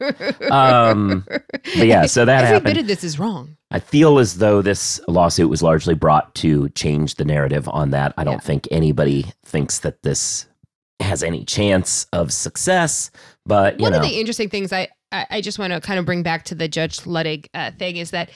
Um, 0.51 1.23
but 1.27 1.87
yeah, 1.87 2.05
so 2.05 2.25
that 2.25 2.43
Every 2.43 2.53
happened. 2.55 2.75
bit 2.75 2.81
of 2.81 2.87
this 2.87 3.03
is 3.03 3.17
wrong. 3.19 3.57
I 3.71 3.79
feel 3.79 4.19
as 4.19 4.37
though 4.37 4.61
this 4.61 4.99
lawsuit 5.07 5.49
was 5.49 5.61
largely 5.63 5.95
brought 5.95 6.33
to 6.35 6.69
change 6.69 7.15
the 7.15 7.25
narrative 7.25 7.67
on 7.69 7.91
that. 7.91 8.13
I 8.17 8.23
don't 8.23 8.35
Yeah. 8.35 8.39
think 8.39 8.67
anybody 8.71 9.25
thinks 9.45 9.79
that 9.79 10.03
this 10.03 10.45
has 11.01 11.23
any 11.23 11.43
chance 11.43 12.05
of 12.13 12.31
success, 12.31 13.11
but 13.45 13.79
you 13.79 13.83
One 13.83 13.91
know, 13.93 13.97
of 13.99 14.03
the 14.03 14.19
interesting 14.19 14.49
things 14.49 14.71
I, 14.71 14.87
I, 15.11 15.25
I 15.29 15.41
just 15.41 15.59
want 15.59 15.73
to 15.73 15.81
kind 15.81 15.99
of 15.99 16.05
bring 16.05 16.23
back 16.23 16.45
to 16.45 16.55
the 16.55 16.67
Judge 16.67 16.99
Luttig 16.99 17.47
uh, 17.53 17.71
thing 17.77 17.97
is 17.97 18.11
that, 18.11 18.29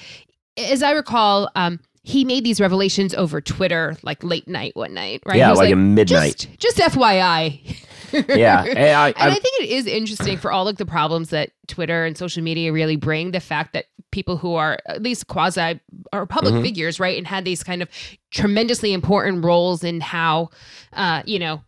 as 0.57 0.83
I 0.83 0.91
recall, 0.91 1.49
um, 1.55 1.79
he 2.03 2.25
made 2.25 2.43
these 2.43 2.59
revelations 2.59 3.13
over 3.13 3.39
Twitter 3.39 3.95
like 4.03 4.23
late 4.23 4.47
night 4.47 4.75
one 4.75 4.93
night, 4.93 5.21
right? 5.25 5.37
Yeah, 5.37 5.51
was 5.51 5.59
like, 5.59 5.71
at 5.71 5.75
midnight. 5.77 6.47
Just, 6.59 6.77
just 6.77 6.95
FYI. 6.95 7.77
yeah, 8.13 8.63
and 8.69 8.79
I, 8.79 9.07
And 9.09 9.15
I 9.31 9.33
think 9.35 9.61
it 9.61 9.69
is 9.69 9.85
interesting 9.85 10.37
for 10.37 10.51
all 10.51 10.65
like 10.65 10.77
the 10.77 10.85
problems 10.85 11.29
that 11.29 11.51
Twitter 11.67 12.05
and 12.05 12.17
social 12.17 12.43
media 12.43 12.71
really 12.73 12.95
bring. 12.95 13.31
The 13.31 13.39
fact 13.39 13.73
that 13.73 13.85
people 14.11 14.37
who 14.37 14.55
are 14.55 14.79
at 14.87 15.01
least 15.03 15.27
quasi 15.27 15.79
or 16.11 16.25
public 16.25 16.53
Mhm. 16.55 16.61
figures, 16.63 16.99
right, 16.99 17.17
and 17.17 17.27
had 17.27 17.45
these 17.45 17.63
kind 17.63 17.81
of 17.81 17.89
tremendously 18.31 18.91
important 18.93 19.43
roles 19.43 19.83
in 19.83 20.01
how, 20.01 20.49
uh, 20.93 21.21
you 21.25 21.37
know, 21.39 21.61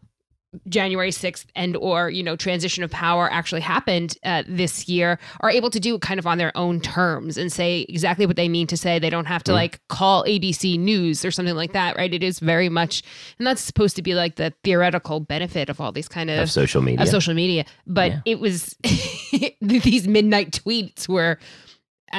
January 0.67 1.11
6th 1.11 1.45
and 1.55 1.77
or 1.77 2.09
you 2.09 2.21
know 2.21 2.35
transition 2.35 2.83
of 2.83 2.91
power 2.91 3.31
actually 3.31 3.61
happened 3.61 4.17
uh, 4.25 4.43
this 4.47 4.89
year 4.89 5.17
are 5.39 5.49
able 5.49 5.69
to 5.69 5.79
do 5.79 5.95
it 5.95 6.01
kind 6.01 6.19
of 6.19 6.27
on 6.27 6.37
their 6.37 6.51
own 6.57 6.81
terms 6.81 7.37
and 7.37 7.53
say 7.53 7.85
exactly 7.87 8.25
what 8.25 8.35
they 8.35 8.49
mean 8.49 8.67
to 8.67 8.75
say 8.75 8.99
they 8.99 9.09
don't 9.09 9.27
have 9.27 9.43
to 9.43 9.51
Mhm. 9.53 9.55
like 9.55 9.79
call 9.87 10.25
ABC 10.25 10.77
news 10.77 11.23
or 11.23 11.31
something 11.31 11.55
like 11.55 11.71
that 11.71 11.95
right 11.95 12.13
it 12.13 12.21
is 12.21 12.39
very 12.39 12.67
much 12.67 13.01
and 13.39 13.47
that's 13.47 13.61
supposed 13.61 13.95
to 13.95 14.01
be 14.01 14.13
like 14.13 14.35
the 14.35 14.53
theoretical 14.65 15.21
benefit 15.21 15.69
of 15.69 15.79
all 15.79 15.93
these 15.93 16.09
kind 16.09 16.29
of 16.29 16.39
of 16.39 16.51
social 16.51 16.81
media. 16.81 17.01
of 17.01 17.07
social 17.07 17.33
media. 17.33 17.63
But 17.87 18.11
Yeah. 18.11 18.19
it 18.25 18.39
was 18.41 18.75
these 19.61 20.07
midnight 20.07 20.51
tweets 20.51 21.07
were 21.07 21.39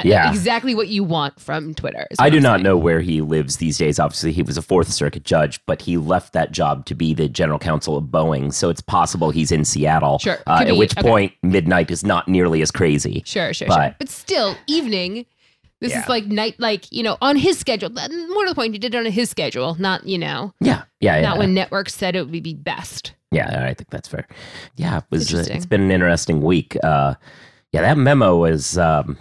Yeah. 0.03 0.29
exactly 0.29 0.73
what 0.75 0.87
you 0.87 1.03
want 1.03 1.39
from 1.39 1.73
Twitter. 1.73 2.07
I 2.19 2.29
do 2.29 2.37
I'm 2.37 2.43
not 2.43 2.55
saying. 2.57 2.63
know 2.63 2.77
where 2.77 3.01
he 3.01 3.21
lives 3.21 3.57
these 3.57 3.77
days. 3.77 3.99
Obviously, 3.99 4.31
he 4.31 4.41
was 4.43 4.57
a 4.57 4.61
Fourth 4.61 4.87
Circuit 4.89 5.23
judge, 5.23 5.59
but 5.65 5.81
he 5.81 5.97
left 5.97 6.33
that 6.33 6.51
job 6.51 6.85
to 6.87 6.95
be 6.95 7.13
the 7.13 7.29
general 7.29 7.59
counsel 7.59 7.97
of 7.97 8.05
Boeing. 8.05 8.53
So 8.53 8.69
it's 8.69 8.81
possible 8.81 9.29
he's 9.31 9.51
in 9.51 9.65
Seattle. 9.65 10.19
Sure. 10.19 10.37
Uh, 10.47 10.65
at 10.67 10.75
which 10.77 10.97
Okay. 10.97 11.07
point, 11.07 11.33
midnight 11.43 11.91
is 11.91 12.03
not 12.03 12.27
nearly 12.27 12.61
as 12.61 12.71
crazy. 12.71 13.23
Sure, 13.25 13.53
sure, 13.53 13.67
sure. 13.67 13.75
But- 13.77 13.99
But 13.99 14.09
still, 14.09 14.55
evening. 14.67 15.25
This 15.81 15.91
Yeah. 15.91 16.03
is 16.03 16.07
like 16.07 16.25
night, 16.27 16.55
like 16.59 16.89
you 16.93 17.03
know, 17.03 17.17
on 17.21 17.35
his 17.35 17.57
schedule. 17.59 17.89
More 17.89 18.07
to 18.45 18.49
the 18.49 18.55
point, 18.55 18.71
he 18.71 18.79
did 18.79 18.95
it 18.95 18.97
on 18.97 19.05
his 19.05 19.29
schedule, 19.29 19.75
not 19.79 20.07
you 20.07 20.17
know, 20.17 20.53
Yeah, 20.61 20.83
yeah, 21.01 21.17
yeah. 21.17 21.21
not 21.27 21.37
when 21.37 21.53
networks 21.53 21.93
said 21.93 22.15
it 22.15 22.21
would 22.29 22.41
be 22.43 22.53
best. 22.53 23.11
Yeah, 23.31 23.65
I 23.65 23.73
think 23.73 23.89
that's 23.89 24.07
fair. 24.07 24.25
Yeah, 24.77 24.99
it 24.99 25.03
was. 25.09 25.33
Uh, 25.33 25.43
it's 25.51 25.65
been 25.65 25.81
an 25.81 25.91
interesting 25.91 26.41
week. 26.41 26.77
Uh, 26.81 27.15
yeah, 27.73 27.81
that 27.81 27.97
memo 27.97 28.37
was. 28.37 28.77
Um, 28.77 29.17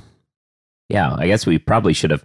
yeah, 0.93 1.15
I 1.19 1.27
guess 1.27 1.47
we 1.47 1.59
probably 1.59 1.93
should 1.93 2.11
have 2.11 2.25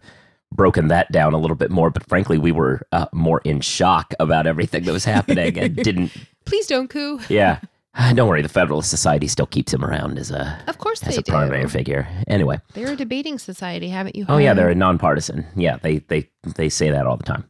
broken 0.53 0.87
that 0.89 1.11
down 1.11 1.33
a 1.33 1.37
little 1.37 1.57
bit 1.57 1.71
more. 1.71 1.89
But 1.89 2.07
frankly, 2.07 2.37
we 2.37 2.51
were 2.51 2.81
uh, 2.91 3.07
more 3.13 3.41
in 3.43 3.61
shock 3.61 4.13
about 4.19 4.45
everything 4.47 4.83
that 4.83 4.91
was 4.93 5.05
happening 5.05 5.57
and 5.57 5.75
didn't. 5.87 6.11
Please 6.45 6.67
don't 6.67 6.89
coup. 6.89 7.19
Yeah, 7.29 7.59
Ah, 7.99 8.13
don't 8.15 8.27
worry. 8.29 8.41
The 8.43 8.49
Federalist 8.49 8.89
Society 8.89 9.27
still 9.27 9.47
keeps 9.47 9.73
him 9.73 9.83
around 9.83 10.19
as 10.19 10.29
a 10.31 10.57
Of 10.67 10.77
course 10.77 11.01
as 11.07 11.17
a 11.17 11.23
primary 11.23 11.67
figure. 11.67 12.07
Anyway. 12.27 12.59
They're 12.73 12.91
a 12.93 12.95
debating 12.95 13.39
society, 13.39 13.89
haven't 13.89 14.15
you? 14.15 14.25
Heard? 14.25 14.33
Oh 14.33 14.37
yeah, 14.37 14.53
they're 14.53 14.69
a 14.69 14.75
nonpartisan. 14.75 15.45
Yeah, 15.55 15.77
they 15.81 15.99
they 16.07 16.29
they 16.55 16.69
say 16.69 16.91
that 16.91 17.05
all 17.07 17.17
the 17.17 17.23
time. 17.25 17.43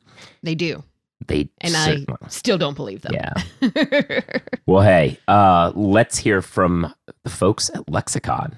they 0.43 0.55
do, 0.55 0.83
They 1.27 1.49
and 1.61 1.73
certainly- 1.73 2.07
I 2.23 2.27
still 2.29 2.57
don't 2.57 2.75
believe 2.75 3.01
them. 3.01 3.13
yeah. 3.13 3.33
Well, 4.65 4.83
hey, 4.83 5.17
uh, 5.29 5.71
let's 5.75 6.17
hear 6.17 6.41
from 6.41 6.93
the 7.23 7.29
folks 7.29 7.69
at 7.73 7.89
Lexicon. 7.89 8.57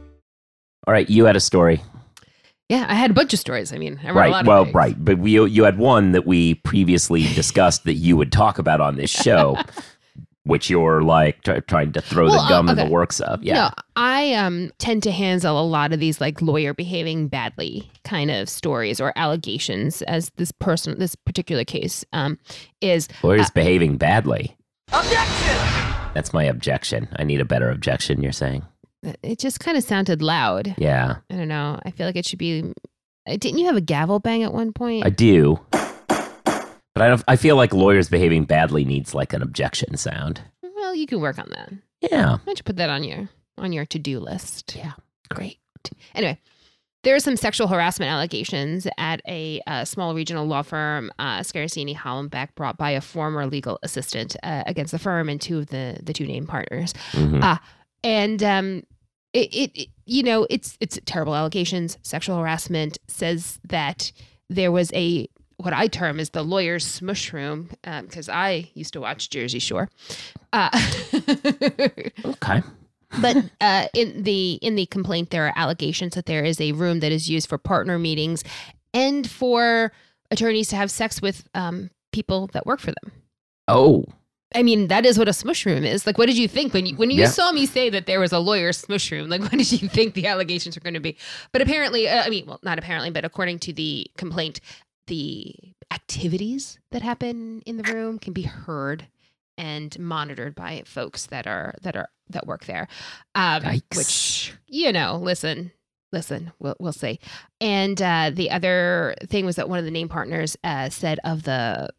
All 0.87 0.93
right, 0.93 1.09
you 1.09 1.25
had 1.25 1.35
a 1.35 1.39
story. 1.39 1.83
Yeah, 2.69 2.85
I 2.87 2.95
had 2.95 3.11
a 3.11 3.13
bunch 3.13 3.33
of 3.33 3.39
stories. 3.39 3.73
I 3.73 3.77
mean, 3.77 3.99
I 4.01 4.07
wrote 4.07 4.11
a 4.11 4.19
right. 4.19 4.31
lot 4.31 4.41
of 4.41 4.47
Well, 4.47 4.63
things. 4.63 4.75
right. 4.75 4.95
But 5.05 5.17
we, 5.19 5.31
you 5.49 5.63
had 5.65 5.77
one 5.77 6.13
that 6.13 6.25
we 6.25 6.55
previously 6.55 7.21
discussed 7.35 7.83
that 7.83 7.95
you 7.95 8.15
would 8.15 8.31
talk 8.31 8.57
about 8.59 8.79
on 8.79 8.95
this 8.95 9.09
show, 9.09 9.57
which 10.43 10.69
you're 10.69 11.01
like 11.03 11.43
try 11.43 11.59
trying 11.59 11.91
to 11.91 12.01
throw 12.01 12.27
Well, 12.27 12.35
the 12.35 12.39
uh, 12.45 12.49
gum 12.49 12.69
in 12.69 12.77
the 12.77 12.85
works 12.85 13.19
of. 13.19 13.43
Yeah. 13.43 13.53
No, 13.55 13.69
I 13.97 14.33
um 14.35 14.71
tend 14.79 15.03
to 15.03 15.11
handle 15.11 15.59
a 15.59 15.67
lot 15.67 15.91
of 15.91 15.99
these 15.99 16.21
like 16.21 16.41
lawyer 16.41 16.73
behaving 16.73 17.27
badly 17.27 17.91
kind 18.05 18.31
of 18.31 18.47
stories 18.49 19.01
or 19.01 19.11
allegations 19.17 20.01
as 20.03 20.31
this 20.37 20.51
person 20.53 20.97
this 20.97 21.13
particular 21.13 21.63
case 21.65 22.03
um 22.13 22.39
is 22.79 23.07
Lawyers 23.21 23.47
uh, 23.47 23.53
behaving 23.53 23.97
badly. 23.97 24.55
Objection! 24.93 25.57
That's 26.13 26.33
my 26.33 26.45
objection. 26.45 27.07
I 27.17 27.23
need 27.25 27.39
a 27.41 27.45
better 27.45 27.69
objection, 27.69 28.23
you're 28.23 28.31
saying? 28.31 28.63
It 29.23 29.39
just 29.39 29.59
kind 29.59 29.77
of 29.77 29.83
sounded 29.83 30.21
loud. 30.21 30.75
Yeah, 30.77 31.17
I 31.29 31.35
don't 31.35 31.47
know. 31.47 31.79
I 31.85 31.91
feel 31.91 32.05
like 32.05 32.15
it 32.15 32.25
should 32.25 32.39
be 32.39 32.71
uh, 33.27 33.37
didn't 33.37 33.57
you 33.59 33.65
have 33.65 33.75
a 33.75 33.81
gavel 33.81 34.19
bang 34.19 34.43
at 34.43 34.53
one 34.53 34.73
point? 34.73 35.05
I 35.05 35.09
do. 35.09 35.59
But 36.93 37.03
I, 37.03 37.07
don't, 37.07 37.23
I 37.27 37.35
feel 37.37 37.55
like 37.55 37.73
lawyers 37.73 38.09
behaving 38.09 38.43
badly 38.45 38.83
needs 38.83 39.15
like 39.15 39.31
an 39.33 39.41
objection 39.41 39.95
sound. 39.95 40.41
well, 40.61 40.93
you 40.93 41.07
can 41.07 41.21
work 41.21 41.39
on 41.39 41.47
that. 41.51 41.71
Yeah. 42.01 42.31
Why 42.31 42.39
don't 42.45 42.59
you 42.59 42.63
put 42.63 42.75
that 42.77 42.89
on 42.89 43.03
your 43.05 43.29
on 43.57 43.71
your 43.71 43.85
to-do 43.85 44.19
list? 44.19 44.75
Yeah. 44.75 44.93
Great. 45.33 45.57
Anyway, 46.13 46.37
There 47.03 47.15
are 47.15 47.19
some 47.19 47.37
sexual 47.37 47.67
harassment 47.67 48.11
allegations 48.11 48.87
at 48.97 49.21
a, 49.27 49.61
uh, 49.67 49.85
small 49.85 50.13
regional 50.13 50.45
law 50.45 50.61
firm, 50.63 51.11
uh, 51.17 51.39
Scarinci 51.39 51.95
Hollenbeck, 51.95 52.49
brought 52.55 52.77
by 52.77 52.91
a 52.91 53.01
former 53.01 53.45
legal 53.47 53.79
assistant 53.83 54.35
uh, 54.43 54.63
against 54.67 54.91
the 54.91 54.99
firm 54.99 55.29
and 55.29 55.39
two 55.39 55.59
of 55.59 55.67
the 55.67 55.97
the 56.03 56.11
two 56.13 56.25
named 56.27 56.49
partners. 56.49 56.93
Mhm. 57.13 57.41
Uh, 57.41 57.57
and 58.03 58.43
um, 58.43 58.83
it, 59.33 59.53
it, 59.53 59.71
it- 59.75 59.89
you 60.05 60.23
know, 60.23 60.45
it's 60.49 60.77
it's 60.81 60.99
terrible 61.05 61.35
allegations. 61.35 61.97
Sexual 62.01 62.37
harassment 62.37 62.97
says 63.07 63.59
that 63.69 64.11
there 64.49 64.71
was 64.71 64.91
a 64.93 65.27
what 65.57 65.73
I 65.73 65.87
term 65.87 66.19
is 66.19 66.31
the 66.31 66.43
lawyer's 66.43 66.83
smush 66.85 67.31
room 67.31 67.69
because 67.83 68.27
I 68.27 68.69
used 68.73 68.91
to 68.93 68.99
watch 68.99 69.29
Jersey 69.29 69.59
Shore. 69.59 69.89
Uh, 70.51 70.69
okay. 72.25 72.61
but 73.21 73.37
uh, 73.61 73.87
in 73.93 74.23
the 74.23 74.53
in 74.61 74.75
the 74.75 74.85
complaint, 74.87 75.29
there 75.29 75.45
are 75.47 75.53
allegations 75.55 76.15
that 76.15 76.25
there 76.25 76.43
is 76.43 76.59
a 76.59 76.71
room 76.73 76.99
that 76.99 77.11
is 77.11 77.29
used 77.29 77.47
for 77.47 77.57
partner 77.57 77.97
meetings 77.99 78.43
and 78.93 79.29
for 79.29 79.91
attorneys 80.29 80.67
to 80.69 80.75
have 80.75 80.91
sex 80.91 81.21
with 81.21 81.47
um, 81.53 81.89
people 82.11 82.47
that 82.53 82.65
work 82.65 82.79
for 82.79 82.91
them. 83.01 83.11
Oh, 83.67 84.03
I 84.55 84.63
mean, 84.63 84.87
that 84.87 85.05
is 85.05 85.17
what 85.17 85.27
a 85.27 85.33
smush 85.33 85.65
room 85.65 85.83
is. 85.83 86.05
Like, 86.05 86.17
what 86.17 86.27
did 86.27 86.37
you 86.37 86.47
think 86.47 86.73
when 86.73 86.85
you 86.85 86.95
when 86.95 87.09
you 87.09 87.21
Yeah. 87.21 87.27
saw 87.27 87.51
me 87.51 87.65
say 87.65 87.89
that 87.89 88.05
there 88.05 88.19
was 88.19 88.31
a 88.31 88.39
lawyer's 88.39 88.77
smush 88.77 89.11
room? 89.11 89.29
Like, 89.29 89.41
what 89.47 89.51
did 89.51 89.71
you 89.71 89.87
think 89.87 90.13
the 90.13 90.27
allegations 90.27 90.75
were 90.75 90.81
going 90.81 90.93
to 90.95 90.99
be? 90.99 91.17
But 91.51 91.61
apparently, 91.61 92.07
uh, 92.09 92.23
I 92.23 92.29
mean, 92.29 92.45
well, 92.45 92.59
not 92.63 92.77
apparently, 92.79 93.09
but 93.11 93.25
according 93.25 93.59
to 93.59 93.73
the 93.73 94.07
complaint, 94.17 94.59
the 95.07 95.55
activities 95.91 96.79
that 96.91 97.01
happen 97.01 97.61
in 97.65 97.77
the 97.77 97.93
room 97.93 98.17
can 98.19 98.33
be 98.33 98.43
heard 98.43 99.07
and 99.57 99.97
monitored 99.99 100.55
by 100.55 100.83
folks 100.85 101.25
that 101.27 101.45
are 101.47 101.75
that 101.81 101.95
are 101.95 102.09
that 102.29 102.47
work 102.47 102.65
there. 102.65 102.87
Um, 103.35 103.63
Yikes. 103.63 103.97
which 103.97 104.53
you 104.67 104.91
know, 104.91 105.17
listen, 105.17 105.71
listen, 106.11 106.51
we'll 106.59 106.75
we'll 106.79 106.93
see. 106.93 107.19
And 107.59 108.01
uh, 108.01 108.31
the 108.33 108.51
other 108.51 109.15
thing 109.27 109.45
was 109.45 109.55
that 109.57 109.69
one 109.69 109.79
of 109.79 109.85
the 109.85 109.91
name 109.91 110.09
partners 110.09 110.57
uh, 110.63 110.89
said 110.89 111.19
of 111.23 111.43
the 111.43 111.89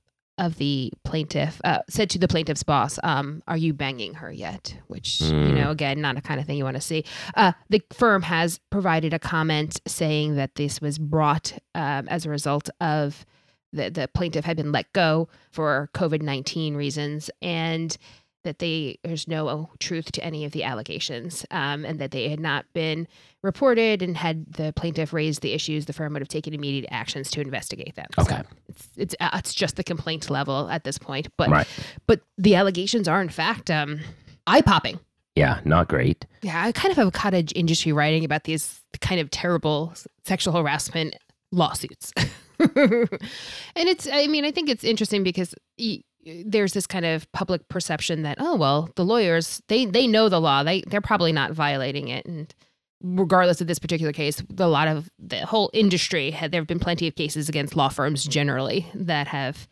of 0.44 0.56
the 0.56 0.92
plaintiff 1.04 1.60
uh, 1.64 1.78
said 1.88 2.10
to 2.10 2.18
the 2.18 2.28
plaintiff's 2.28 2.62
boss, 2.62 2.98
um, 3.02 3.42
"Are 3.46 3.56
you 3.56 3.72
banging 3.72 4.14
her 4.14 4.30
yet?" 4.32 4.76
Which 4.88 5.20
you 5.20 5.32
Mm. 5.32 5.54
know, 5.54 5.70
again, 5.70 6.00
not 6.00 6.16
a 6.18 6.20
kind 6.20 6.40
of 6.40 6.46
thing 6.46 6.58
you 6.58 6.64
want 6.64 6.76
to 6.76 6.80
see. 6.80 7.04
Uh, 7.34 7.52
the 7.70 7.80
firm 7.92 8.22
has 8.22 8.58
provided 8.70 9.12
a 9.14 9.18
comment 9.18 9.80
saying 9.86 10.36
that 10.36 10.54
this 10.56 10.80
was 10.80 10.98
brought 10.98 11.52
um, 11.74 12.08
as 12.08 12.26
a 12.26 12.30
result 12.30 12.68
of 12.80 13.24
the 13.72 13.88
the 13.90 14.08
plaintiff 14.08 14.44
had 14.44 14.56
been 14.56 14.72
let 14.72 14.92
go 14.92 15.28
for 15.50 15.88
COVID 15.94 16.22
nineteen 16.22 16.74
reasons 16.76 17.30
and. 17.40 17.96
That 18.44 18.58
they 18.58 18.98
there's 19.04 19.28
no 19.28 19.70
truth 19.78 20.10
to 20.12 20.24
any 20.24 20.44
of 20.44 20.52
the 20.52 20.64
allegations, 20.64 21.46
um, 21.50 21.84
and 21.84 21.98
that 22.00 22.10
they 22.10 22.28
had 22.28 22.40
not 22.40 22.64
been 22.72 23.06
reported. 23.42 24.02
And 24.02 24.16
had 24.16 24.52
the 24.54 24.72
plaintiff 24.74 25.12
raised 25.12 25.42
the 25.42 25.52
issues, 25.52 25.86
the 25.86 25.92
firm 25.92 26.12
would 26.14 26.22
have 26.22 26.28
taken 26.28 26.52
immediate 26.54 26.88
actions 26.90 27.30
to 27.32 27.40
investigate 27.40 27.94
them. 27.94 28.06
So 28.16 28.22
okay. 28.22 28.42
it's 28.68 28.88
it's 28.96 29.14
uh, 29.20 29.30
it's 29.34 29.54
just 29.54 29.76
the 29.76 29.84
complaint 29.84 30.28
level 30.30 30.68
at 30.70 30.84
this 30.84 30.98
point 30.98 31.28
but 31.36 31.50
Right. 31.50 31.66
but 32.06 32.20
the 32.38 32.54
allegations 32.54 33.06
are 33.08 33.20
in 33.22 33.28
fact 33.28 33.70
um 33.70 34.00
eye 34.46 34.60
popping 34.62 34.98
Yeah, 35.36 35.60
not 35.64 35.88
great. 35.88 36.26
yeah 36.42 36.64
i 36.64 36.72
kind 36.72 36.90
of 36.90 36.96
have 36.96 37.08
a 37.08 37.10
cottage 37.12 37.52
industry 37.54 37.92
writing 37.92 38.24
about 38.24 38.44
these 38.44 38.80
kind 39.00 39.20
of 39.20 39.30
terrible 39.30 39.94
sexual 40.26 40.52
harassment 40.54 41.14
lawsuits 41.52 42.12
and 42.58 43.08
it's 43.76 44.08
i 44.12 44.26
mean 44.26 44.44
i 44.44 44.50
think 44.50 44.68
it's 44.68 44.84
interesting 44.84 45.22
because 45.22 45.54
there's 46.44 46.72
this 46.72 46.86
kind 46.86 47.04
of 47.04 47.30
public 47.32 47.68
perception 47.68 48.22
that 48.22 48.36
oh 48.40 48.54
well 48.56 48.88
the 48.96 49.04
lawyers 49.04 49.60
they 49.68 49.84
they 49.86 50.06
know 50.06 50.28
the 50.28 50.40
law. 50.40 50.62
They 50.62 50.82
they're 50.82 51.00
probably 51.00 51.32
not 51.32 51.52
violating 51.52 52.08
it. 52.08 52.24
And 52.26 52.54
regardless 53.02 53.60
of 53.60 53.66
this 53.66 53.80
particular 53.80 54.12
case 54.12 54.42
a 54.58 54.68
lot 54.68 54.86
of 54.86 55.10
the 55.18 55.44
whole 55.44 55.70
industry 55.72 56.30
had 56.30 56.52
there 56.52 56.60
have 56.60 56.68
been 56.68 56.78
plenty 56.78 57.08
of 57.08 57.16
cases 57.16 57.48
against 57.48 57.74
law 57.74 57.88
firms 57.88 58.24
generally 58.24 58.86
that 58.94 59.26
have 59.26 59.66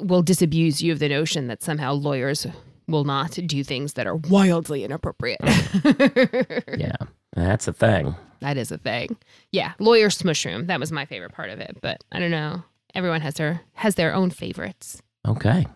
will 0.00 0.22
disabuse 0.22 0.80
you 0.82 0.92
of 0.92 0.98
the 0.98 1.08
notion 1.08 1.48
that 1.48 1.62
somehow 1.62 1.92
lawyers 1.92 2.46
will 2.88 3.04
not 3.04 3.32
do 3.46 3.62
things 3.62 3.92
that 3.94 4.06
are 4.06 4.16
wildly 4.16 4.84
inappropriate. 4.84 5.40
Yeah, 6.78 6.96
that's 7.34 7.68
a 7.68 7.72
thing. 7.72 8.14
that 8.40 8.56
is 8.56 8.72
a 8.72 8.78
thing. 8.78 9.16
Yeah 9.52 9.72
lawyer 9.78 10.08
smushroom 10.08 10.68
that 10.68 10.80
was 10.80 10.90
my 10.90 11.04
favorite 11.04 11.32
part 11.32 11.50
of 11.50 11.60
it. 11.60 11.76
But 11.82 12.02
i 12.10 12.18
don't 12.18 12.30
know. 12.30 12.62
Everyone 12.94 13.20
has 13.20 13.34
their 13.34 13.60
has 13.74 13.96
their 13.96 14.14
own 14.14 14.30
favorites 14.30 15.02
Okay. 15.26 15.66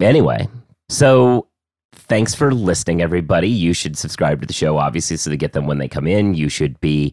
Anyway, 0.00 0.48
so 0.88 1.48
thanks 1.92 2.34
for 2.34 2.52
listening, 2.52 3.02
everybody. 3.02 3.48
You 3.48 3.72
should 3.72 3.96
subscribe 3.96 4.40
to 4.40 4.46
the 4.46 4.52
show, 4.52 4.78
obviously, 4.78 5.16
so 5.16 5.30
to 5.30 5.36
get 5.36 5.52
them 5.52 5.66
when 5.66 5.78
they 5.78 5.88
come 5.88 6.06
in. 6.06 6.34
You 6.34 6.48
should 6.48 6.78
be 6.80 7.12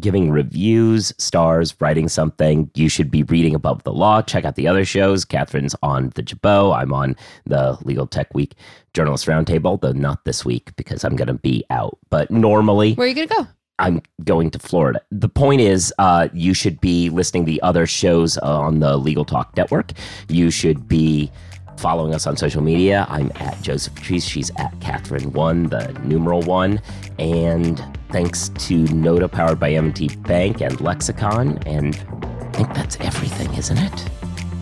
giving 0.00 0.30
reviews, 0.30 1.12
stars, 1.18 1.74
writing 1.80 2.08
something. 2.08 2.70
You 2.74 2.88
should 2.88 3.10
be 3.10 3.22
reading 3.24 3.54
Above 3.54 3.82
the 3.82 3.92
Law. 3.92 4.22
Check 4.22 4.44
out 4.44 4.56
the 4.56 4.66
other 4.66 4.84
shows. 4.84 5.24
Kathryn's 5.24 5.76
on 5.82 6.10
the 6.14 6.22
Jabot. 6.22 6.74
I'm 6.74 6.92
on 6.92 7.16
the 7.44 7.78
Legal 7.82 8.06
Tech 8.06 8.32
Week 8.34 8.54
Journalist 8.94 9.26
Roundtable, 9.26 9.80
though 9.80 9.92
not 9.92 10.24
this 10.24 10.44
week 10.44 10.74
because 10.76 11.04
I'm 11.04 11.16
going 11.16 11.28
to 11.28 11.34
be 11.34 11.64
out. 11.70 11.98
But 12.10 12.30
normally, 12.30 12.94
where 12.94 13.06
are 13.06 13.08
you 13.08 13.14
gonna 13.14 13.26
go 13.26 13.48
I'm 13.82 14.00
going 14.24 14.50
to 14.52 14.58
Florida. 14.58 15.00
The 15.10 15.28
point 15.28 15.60
is, 15.60 15.92
uh, 15.98 16.28
you 16.32 16.54
should 16.54 16.80
be 16.80 17.10
listening 17.10 17.44
to 17.44 17.52
the 17.52 17.62
other 17.62 17.86
shows 17.86 18.38
on 18.38 18.78
the 18.78 18.96
Legal 18.96 19.24
Talk 19.24 19.56
Network. 19.56 19.92
You 20.28 20.50
should 20.50 20.88
be 20.88 21.30
following 21.76 22.14
us 22.14 22.26
on 22.26 22.36
social 22.36 22.62
media. 22.62 23.06
I'm 23.08 23.32
at 23.36 23.60
Joseph 23.60 23.94
Patrice. 23.96 24.24
She's 24.24 24.50
at 24.50 24.72
Kathryn 24.78 25.32
One, 25.32 25.64
the 25.64 25.92
numeral 26.04 26.42
one. 26.42 26.80
And 27.18 27.82
thanks 28.10 28.50
to 28.50 28.84
Nota, 28.94 29.28
powered 29.28 29.58
by 29.58 29.72
MT 29.72 30.16
Bank 30.16 30.60
and 30.62 30.80
Lexicon. 30.80 31.58
And 31.66 31.96
I 31.96 32.50
think 32.52 32.72
that's 32.74 32.96
everything, 33.00 33.52
isn't 33.54 33.78
it? 33.78 34.08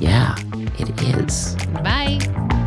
Yeah, 0.00 0.34
it 0.78 1.18
is. 1.18 1.56
bye 1.84 2.59